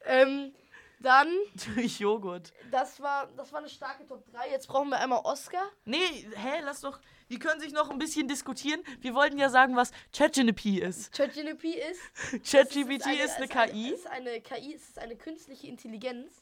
Ähm, 0.06 0.54
dann, 1.00 1.28
Durch 1.76 2.00
Joghurt. 2.00 2.52
das 2.72 3.00
war, 3.00 3.28
das 3.38 3.52
war 3.52 3.60
eine 3.60 3.70
starke 3.70 4.06
Top 4.08 4.24
3. 4.32 4.50
Jetzt 4.52 4.68
brauchen 4.68 4.90
wir 4.90 5.00
einmal 5.00 5.22
Oscar. 5.24 5.64
Nee, 5.86 5.98
hä, 6.36 6.62
lass 6.64 6.82
doch. 6.82 7.00
Die 7.30 7.40
können 7.40 7.62
sich 7.62 7.72
noch 7.72 7.90
ein 7.90 7.98
bisschen 7.98 8.28
diskutieren. 8.28 8.82
Wir 9.00 9.14
wollten 9.16 9.38
ja 9.38 9.50
sagen, 9.50 9.76
was 9.76 9.92
ChatGPT 10.16 10.80
ist. 10.80 11.14
ChatGPT 11.14 11.76
ist 11.76 12.52
ChatGPT 12.52 12.98
ist 12.98 13.06
eine, 13.08 13.24
ist 13.24 13.38
eine, 13.38 13.48
KI. 13.48 13.90
ist 13.92 14.08
eine 14.08 14.42
KI, 14.42 14.74
es 14.76 14.90
ist 14.90 15.00
eine 15.00 15.16
künstliche 15.16 15.68
Intelligenz. 15.68 16.42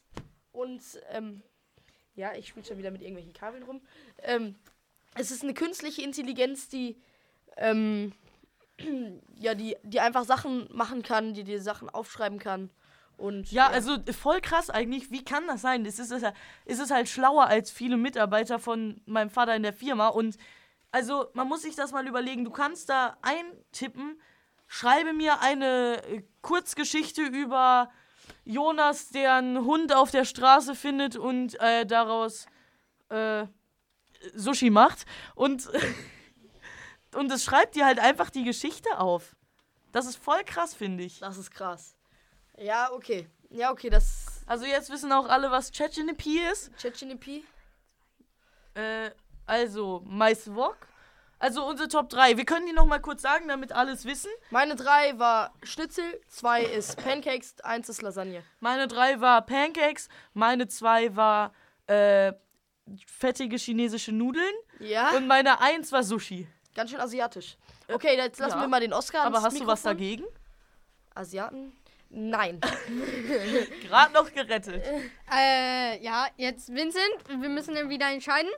Und, 0.60 0.82
ähm, 1.12 1.42
ja, 2.16 2.34
ich 2.34 2.50
spiele 2.50 2.66
schon 2.66 2.78
wieder 2.78 2.92
mit 2.92 3.02
irgendwelchen 3.02 3.32
Kabeln 3.32 3.64
rum. 3.64 3.80
Ähm, 4.24 4.56
es 5.16 5.32
ist 5.32 5.42
eine 5.42 5.54
künstliche 5.54 6.02
Intelligenz, 6.02 6.68
die, 6.68 6.98
ähm, 7.56 8.12
ja, 9.40 9.56
die, 9.56 9.78
die 9.84 10.02
einfach 10.02 10.26
Sachen 10.26 10.68
machen 10.74 11.02
kann, 11.02 11.34
die 11.34 11.46
dir 11.46 11.62
Sachen 11.62 11.90
aufschreiben 11.90 12.40
kann. 12.40 12.70
Und, 13.16 13.52
Ja, 13.54 13.68
also 13.68 13.98
voll 14.12 14.42
krass 14.42 14.70
eigentlich. 14.70 15.12
Wie 15.12 15.24
kann 15.24 15.48
das 15.48 15.62
sein? 15.62 15.86
Es 15.86 15.98
ist, 15.98 16.12
es 16.12 16.80
ist 16.80 16.92
halt 16.92 17.08
schlauer 17.08 17.46
als 17.46 17.72
viele 17.72 17.96
Mitarbeiter 17.96 18.60
von 18.60 19.02
meinem 19.06 19.30
Vater 19.30 19.56
in 19.56 19.64
der 19.64 19.74
Firma. 19.74 20.10
Und 20.10 20.38
also 20.92 21.28
man 21.34 21.48
muss 21.48 21.62
sich 21.62 21.76
das 21.76 21.94
mal 21.94 22.06
überlegen. 22.06 22.44
Du 22.44 22.52
kannst 22.52 22.90
da 22.90 23.18
eintippen, 23.22 24.20
schreibe 24.68 25.14
mir 25.14 25.40
eine 25.40 26.04
äh, 26.04 26.24
Kurzgeschichte 26.42 27.22
über 27.22 27.90
Jonas, 28.46 29.10
der 29.10 29.36
einen 29.36 29.66
Hund 29.66 29.94
auf 29.94 30.12
der 30.12 30.26
Straße 30.26 30.76
findet 30.76 31.16
und 31.16 31.60
äh, 31.60 31.86
daraus 31.86 32.46
äh, 33.10 33.46
Sushi 34.36 34.70
macht. 34.70 35.06
Und, 35.36 35.70
und 37.16 37.32
es 37.32 37.44
schreibt 37.44 37.76
dir 37.76 37.86
halt 37.86 38.00
einfach 38.00 38.30
die 38.30 38.44
Geschichte 38.44 39.00
auf. 39.00 39.36
Das 39.92 40.06
ist 40.06 40.18
voll 40.18 40.44
krass, 40.46 40.74
finde 40.74 41.04
ich. 41.04 41.20
Das 41.20 41.38
ist 41.38 41.52
krass. 41.52 41.96
Ja, 42.58 42.92
okay. 42.92 43.28
Ja, 43.50 43.72
okay, 43.72 43.90
das 43.90 44.44
Also 44.46 44.66
jetzt 44.66 44.90
wissen 44.92 45.12
auch 45.12 45.28
alle, 45.28 45.50
was 45.50 45.72
ChatGPT 45.72 46.28
ist. 46.52 46.72
ChatGPT. 46.78 47.44
Äh, 48.76 49.12
also 49.46 50.04
Mais 50.06 50.54
Wok. 50.54 50.78
Also 51.40 51.66
unsere 51.66 51.88
Top 51.88 52.10
3. 52.10 52.36
Wir 52.36 52.46
können 52.46 52.66
die 52.68 52.74
noch 52.74 52.86
mal 52.86 53.00
kurz 53.00 53.22
sagen, 53.22 53.48
damit 53.48 53.72
alles 53.72 54.04
wissen. 54.04 54.30
Meine 54.50 54.76
drei 54.76 55.18
war 55.18 55.54
Schnitzel, 55.64 56.20
zwei 56.28 56.64
ist 56.64 57.02
Pancakes, 57.02 57.56
eins 57.62 57.88
ist 57.88 58.02
Lasagne. 58.02 58.44
Meine 58.60 58.88
3 58.88 59.22
war 59.22 59.42
Pancakes, 59.46 60.10
meine 60.34 60.68
2 60.68 61.16
war 61.16 61.54
äh, 61.88 62.34
fettige 63.06 63.56
chinesische 63.56 64.12
Nudeln 64.12 64.54
Ja, 64.80 65.12
und 65.12 65.28
meine 65.28 65.62
1 65.62 65.92
war 65.94 66.04
Sushi. 66.04 66.46
Ganz 66.76 66.92
schön 66.92 67.00
asiatisch. 67.00 67.58
Okay, 67.88 68.18
jetzt 68.18 68.40
lassen 68.40 68.58
ja. 68.58 68.62
wir 68.62 68.68
mal 68.68 68.82
den 68.82 68.94
Oscar 68.94 69.24
Aber 69.24 69.42
hast 69.42 69.60
du 69.60 69.66
was 69.66 69.84
Mikrofon. 69.84 69.92
dagegen? 69.92 70.26
Asiaten? 71.16 71.74
Nein. 72.10 72.60
Gerade 73.88 74.14
noch 74.14 74.32
gerettet. 74.34 74.84
Äh, 75.32 76.04
ja, 76.04 76.28
jetzt 76.38 76.74
Vincent, 76.74 77.04
wir 77.28 77.50
müssen 77.50 77.76
dann 77.76 77.90
wieder 77.90 78.12
entscheiden. 78.12 78.50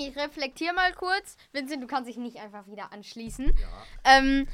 Ich 0.00 0.16
reflektiere 0.16 0.72
mal 0.74 0.92
kurz. 0.94 1.36
Vincent, 1.52 1.82
du 1.82 1.86
kannst 1.86 2.08
dich 2.08 2.16
nicht 2.16 2.38
einfach 2.38 2.66
wieder 2.68 2.90
anschließen. 2.92 3.52
Ähm, 4.04 4.48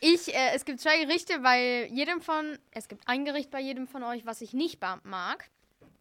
ich, 0.00 0.34
äh, 0.34 0.50
es 0.54 0.66
gibt 0.66 0.80
zwei 0.80 1.02
Gerichte 1.04 1.38
bei 1.40 1.86
jedem 1.86 2.20
von, 2.20 2.58
es 2.72 2.88
gibt 2.88 3.08
ein 3.08 3.24
Gericht 3.24 3.50
bei 3.50 3.60
jedem 3.60 3.86
von 3.86 4.02
euch, 4.02 4.26
was 4.26 4.42
ich 4.42 4.52
nicht 4.52 4.80
mag. 5.04 5.48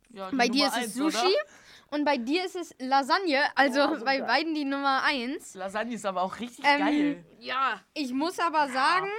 Ja, 0.10 0.30
Bei 0.34 0.50
dir 0.50 0.66
Nummer 0.66 0.78
ist 0.82 0.88
es 0.88 0.94
Sushi 0.96 1.18
oder? 1.18 1.96
und 1.98 2.04
bei 2.04 2.18
dir 2.18 2.44
ist 2.44 2.58
es 2.58 2.76
Lasagne. 2.80 3.44
Also 3.56 3.82
Oh, 3.82 4.04
bei 4.04 4.20
beiden 4.22 4.54
die 4.54 4.66
Nummer 4.66 5.04
eins. 5.04 5.54
Lasagne 5.56 5.94
ist 5.96 6.06
aber 6.06 6.24
auch 6.24 6.38
richtig 6.42 6.66
Ähm, 6.66 6.80
geil. 6.80 7.26
Ja. 7.40 7.80
Ich 7.94 8.12
muss 8.12 8.38
aber 8.40 8.68
sagen, 8.68 9.10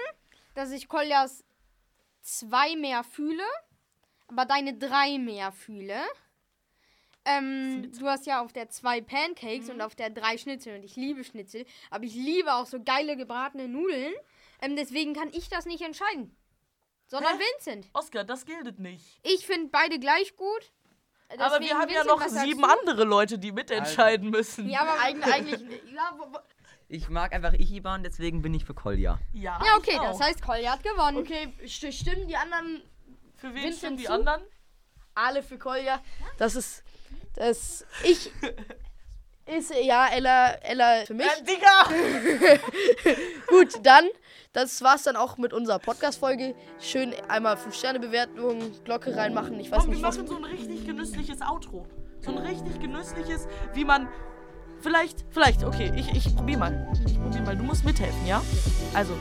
dass 0.55 0.71
ich 0.71 0.89
Koljas 0.89 1.45
zwei 2.21 2.77
mehr 2.77 3.05
fühle, 3.05 3.45
aber 4.29 4.45
deine 4.45 4.75
drei 4.77 5.17
mehr 5.19 5.51
fühle. 5.51 5.99
Ähm, 7.25 7.93
du 7.99 8.07
hast 8.09 8.27
ja 8.27 8.43
auf 8.43 8.53
der 8.53 8.69
zwei 8.69 9.01
Pancakes 9.01 9.67
Mhm. 9.69 9.75
und 9.75 9.81
auf 9.83 9.95
der 9.95 10.11
drei 10.11 10.37
Schnitzel 10.39 10.75
und 10.77 10.83
ich 10.85 10.97
liebe 10.97 11.23
Schnitzel, 11.25 11.65
aber 11.91 12.05
ich 12.05 12.15
liebe 12.15 12.53
auch 12.55 12.67
so 12.67 12.83
geile 12.83 13.17
gebratene 13.17 13.69
Nudeln. 13.69 14.13
Ähm, 14.61 14.75
deswegen 14.77 15.15
kann 15.15 15.29
ich 15.33 15.49
das 15.49 15.65
nicht 15.67 15.83
entscheiden. 15.83 16.37
Sondern 17.07 17.37
Hä? 17.39 17.45
Vincent. 17.55 17.89
Oscar, 17.93 18.25
das 18.25 18.45
gilt 18.47 18.79
nicht. 18.79 19.21
Ich 19.23 19.47
finde 19.47 19.69
beide 19.71 19.99
gleich 19.99 20.37
gut. 20.37 20.73
aber 21.29 21.59
Deswegen, 21.59 21.65
wir 21.67 21.75
haben 21.75 21.89
ja 21.91 22.01
Vincent, 22.01 22.07
noch 22.09 22.21
was 22.25 22.33
sagst 22.33 22.47
sieben 22.49 22.65
andere 22.65 23.05
Leute, 23.05 23.39
die 23.39 23.53
mitentscheiden 23.53 24.31
müssen. 24.31 24.69
Ja, 24.69 24.81
aber 24.83 24.99
Eigentlich, 25.01 25.33
eigentlich. 25.35 25.61
Ja, 25.95 26.19
Ich 26.89 27.09
mag 27.09 27.33
einfach 27.35 27.53
Ichiban, 27.55 28.03
deswegen 28.03 28.43
bin 28.43 28.53
ich 28.55 28.65
für 28.65 28.75
Kolja. 28.75 29.19
Ja, 29.33 29.61
Ja, 29.65 29.77
okay, 29.77 29.97
das 30.03 30.21
heißt, 30.21 30.43
Kolja 30.43 30.73
hat 30.73 30.83
gewonnen. 30.83 31.19
okay, 31.19 31.53
st 31.67 31.93
stimmen 31.93 32.27
die 32.29 32.37
anderen 32.37 32.83
Für 33.37 33.49
wen 33.55 33.63
Vincent 33.65 33.77
stimmen 33.79 33.97
die 33.99 34.05
zu? 34.05 34.13
anderen? 34.13 34.43
alle 35.15 35.43
für 35.43 35.59
Kolja? 35.59 36.03
Das 36.39 36.55
ist. 36.57 36.83
Das. 37.35 37.85
Ich. 38.05 38.31
Ist 39.44 39.72
ja 39.83 40.07
Ella, 40.07 40.53
Ella 40.62 41.05
für 41.05 41.14
mich. 41.14 41.27
Äh, 41.27 41.42
Digga! 41.42 42.61
Gut, 43.48 43.75
dann, 43.83 44.05
das 44.53 44.81
war's 44.83 45.03
dann 45.03 45.16
auch 45.16 45.37
mit 45.37 45.53
unserer 45.53 45.81
Podcast-Folge. 45.81 46.55
Schön 46.81 47.12
einmal 47.29 47.57
5-Sterne-Bewertung, 47.57 48.72
Glocke 48.85 49.16
reinmachen. 49.16 49.59
Ich 49.59 49.70
weiß 49.70 49.81
Komm, 49.81 49.88
wir 49.88 49.94
nicht, 49.96 50.05
was. 50.05 50.16
machen 50.16 50.29
so 50.29 50.37
ein 50.37 50.44
richtig 50.44 50.87
genüssliches 50.87 51.42
Outro. 51.42 51.87
So 52.20 52.31
ein 52.31 52.38
richtig 52.38 52.81
genüssliches, 52.81 53.48
wie 53.75 53.85
man. 53.85 54.09
Vielleicht, 54.81 55.25
vielleicht, 55.31 55.64
okay, 55.64 55.92
ich, 55.94 56.11
ich 56.14 56.35
probier 56.35 56.59
mal. 56.59 56.92
Ich 57.07 57.20
probier 57.20 57.42
mal. 57.42 57.57
Du 57.57 57.62
musst 57.64 57.85
mithelfen, 57.85 58.27
ja? 58.27 58.42
Also, 58.94 59.12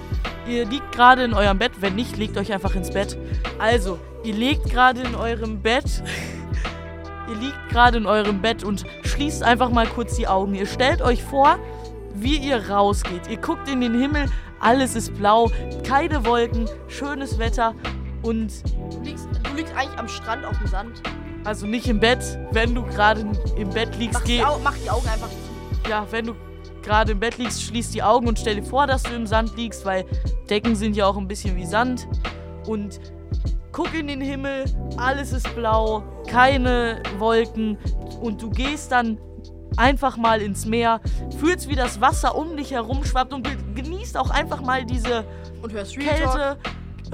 ihr 0.47 0.65
liegt 0.65 0.91
gerade 0.91 1.23
in 1.23 1.33
eurem 1.33 1.57
Bett. 1.57 1.73
Wenn 1.81 1.95
nicht, 1.95 2.17
legt 2.17 2.37
euch 2.37 2.51
einfach 2.53 2.75
ins 2.75 2.91
Bett. 2.91 3.17
Also, 3.59 3.99
ihr 4.23 4.33
legt 4.33 4.65
gerade 4.69 5.01
in 5.01 5.15
eurem 5.15 5.61
Bett. 5.61 6.03
Ihr 7.31 7.37
liegt 7.37 7.69
gerade 7.69 7.97
in 7.97 8.05
eurem 8.05 8.41
Bett 8.41 8.63
und 8.63 8.83
schließt 9.03 9.43
einfach 9.43 9.69
mal 9.69 9.87
kurz 9.87 10.15
die 10.15 10.27
Augen. 10.27 10.53
Ihr 10.55 10.65
stellt 10.65 11.01
euch 11.01 11.23
vor, 11.23 11.57
wie 12.13 12.37
ihr 12.37 12.69
rausgeht. 12.69 13.27
Ihr 13.29 13.37
guckt 13.37 13.69
in 13.69 13.81
den 13.81 13.99
Himmel, 13.99 14.25
alles 14.59 14.95
ist 14.95 15.15
blau, 15.17 15.49
keine 15.87 16.25
Wolken, 16.25 16.69
schönes 16.87 17.39
Wetter 17.39 17.73
und 18.21 18.51
Du 18.91 19.01
liegst, 19.03 19.27
du 19.43 19.55
liegst 19.55 19.73
eigentlich 19.75 19.97
am 19.99 20.07
Strand 20.07 20.45
auf 20.45 20.57
dem 20.59 20.67
Sand. 20.67 21.01
also 21.45 21.65
nicht 21.65 21.87
im 21.87 21.99
Bett, 21.99 22.19
wenn 22.51 22.75
du 22.75 22.83
gerade 22.83 23.25
im 23.57 23.69
Bett 23.69 23.95
liegst, 23.97 24.13
Mach 24.19 24.23
die, 24.25 24.37
geh, 24.37 24.43
Au 24.43 24.59
mach 24.63 24.77
die 24.77 24.89
Augen 24.89 25.07
einfach 25.07 25.29
zu. 25.29 25.89
ja, 25.89 26.05
wenn 26.11 26.25
du 26.27 26.35
gerade 26.83 27.13
im 27.13 27.19
Bett 27.19 27.37
liegst, 27.39 27.63
schließ 27.63 27.91
die 27.91 28.03
Augen 28.03 28.27
und 28.27 28.37
stell 28.37 28.55
dir 28.57 28.63
vor, 28.63 28.85
dass 28.87 29.03
du 29.03 29.13
im 29.15 29.25
Sand 29.25 29.55
liegst, 29.55 29.85
weil 29.85 30.05
Decken 30.49 30.75
sind 30.75 30.95
ja 30.95 31.07
auch 31.07 31.17
ein 31.17 31.27
bisschen 31.27 31.55
wie 31.55 31.65
Sand 31.65 32.07
und 32.67 32.99
guck 33.71 33.93
in 33.93 34.07
den 34.07 34.21
Himmel, 34.21 34.65
alles 34.97 35.31
ist 35.33 35.53
blau, 35.55 36.03
keine 36.27 37.01
Wolken 37.17 37.77
und 38.21 38.41
du 38.41 38.49
gehst 38.49 38.91
dann 38.91 39.17
einfach 39.77 40.17
mal 40.17 40.41
ins 40.41 40.65
Meer, 40.65 40.99
fühlst 41.39 41.69
wie 41.69 41.75
das 41.75 42.01
Wasser 42.01 42.35
um 42.35 42.57
dich 42.57 42.71
herum 42.71 43.03
schwappt 43.05 43.33
und 43.33 43.43
ge- 43.43 43.55
genießt 43.83 44.17
auch 44.17 44.29
einfach 44.29 44.61
mal 44.61 44.83
diese 44.85 45.25
Und 45.61 45.71
hörst 45.71 45.97
Real 45.97 46.19
Talk. 46.19 46.33
Kälte, 46.33 46.57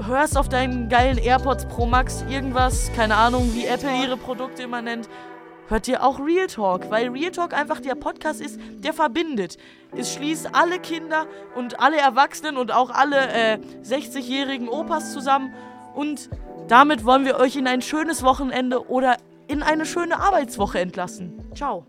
hörst 0.06 0.36
auf 0.36 0.48
deinen 0.48 0.88
geilen 0.88 1.18
AirPods 1.18 1.66
Pro 1.66 1.86
Max 1.86 2.24
irgendwas, 2.28 2.90
keine 2.96 3.14
Ahnung, 3.14 3.50
wie 3.54 3.64
Apple 3.66 3.90
ihre 4.02 4.16
Produkte 4.16 4.64
immer 4.64 4.82
nennt. 4.82 5.08
Hört 5.68 5.86
ihr 5.86 6.02
auch 6.02 6.18
Real 6.18 6.46
Talk, 6.46 6.90
weil 6.90 7.10
Real 7.10 7.30
Talk 7.30 7.52
einfach 7.52 7.80
der 7.80 7.94
Podcast 7.94 8.40
ist, 8.40 8.58
der 8.78 8.94
verbindet. 8.94 9.58
Es 9.94 10.14
schließt 10.14 10.54
alle 10.54 10.78
Kinder 10.80 11.26
und 11.54 11.78
alle 11.78 11.98
Erwachsenen 11.98 12.56
und 12.56 12.72
auch 12.72 12.90
alle 12.90 13.18
äh, 13.32 13.58
60-jährigen 13.84 14.68
Opas 14.68 15.12
zusammen. 15.12 15.52
Und 15.94 16.30
damit 16.68 17.04
wollen 17.04 17.24
wir 17.24 17.36
euch 17.36 17.56
in 17.56 17.66
ein 17.66 17.82
schönes 17.82 18.22
Wochenende 18.22 18.88
oder 18.88 19.16
in 19.48 19.62
eine 19.62 19.86
schöne 19.86 20.20
Arbeitswoche 20.20 20.78
entlassen. 20.78 21.32
Ciao. 21.54 21.86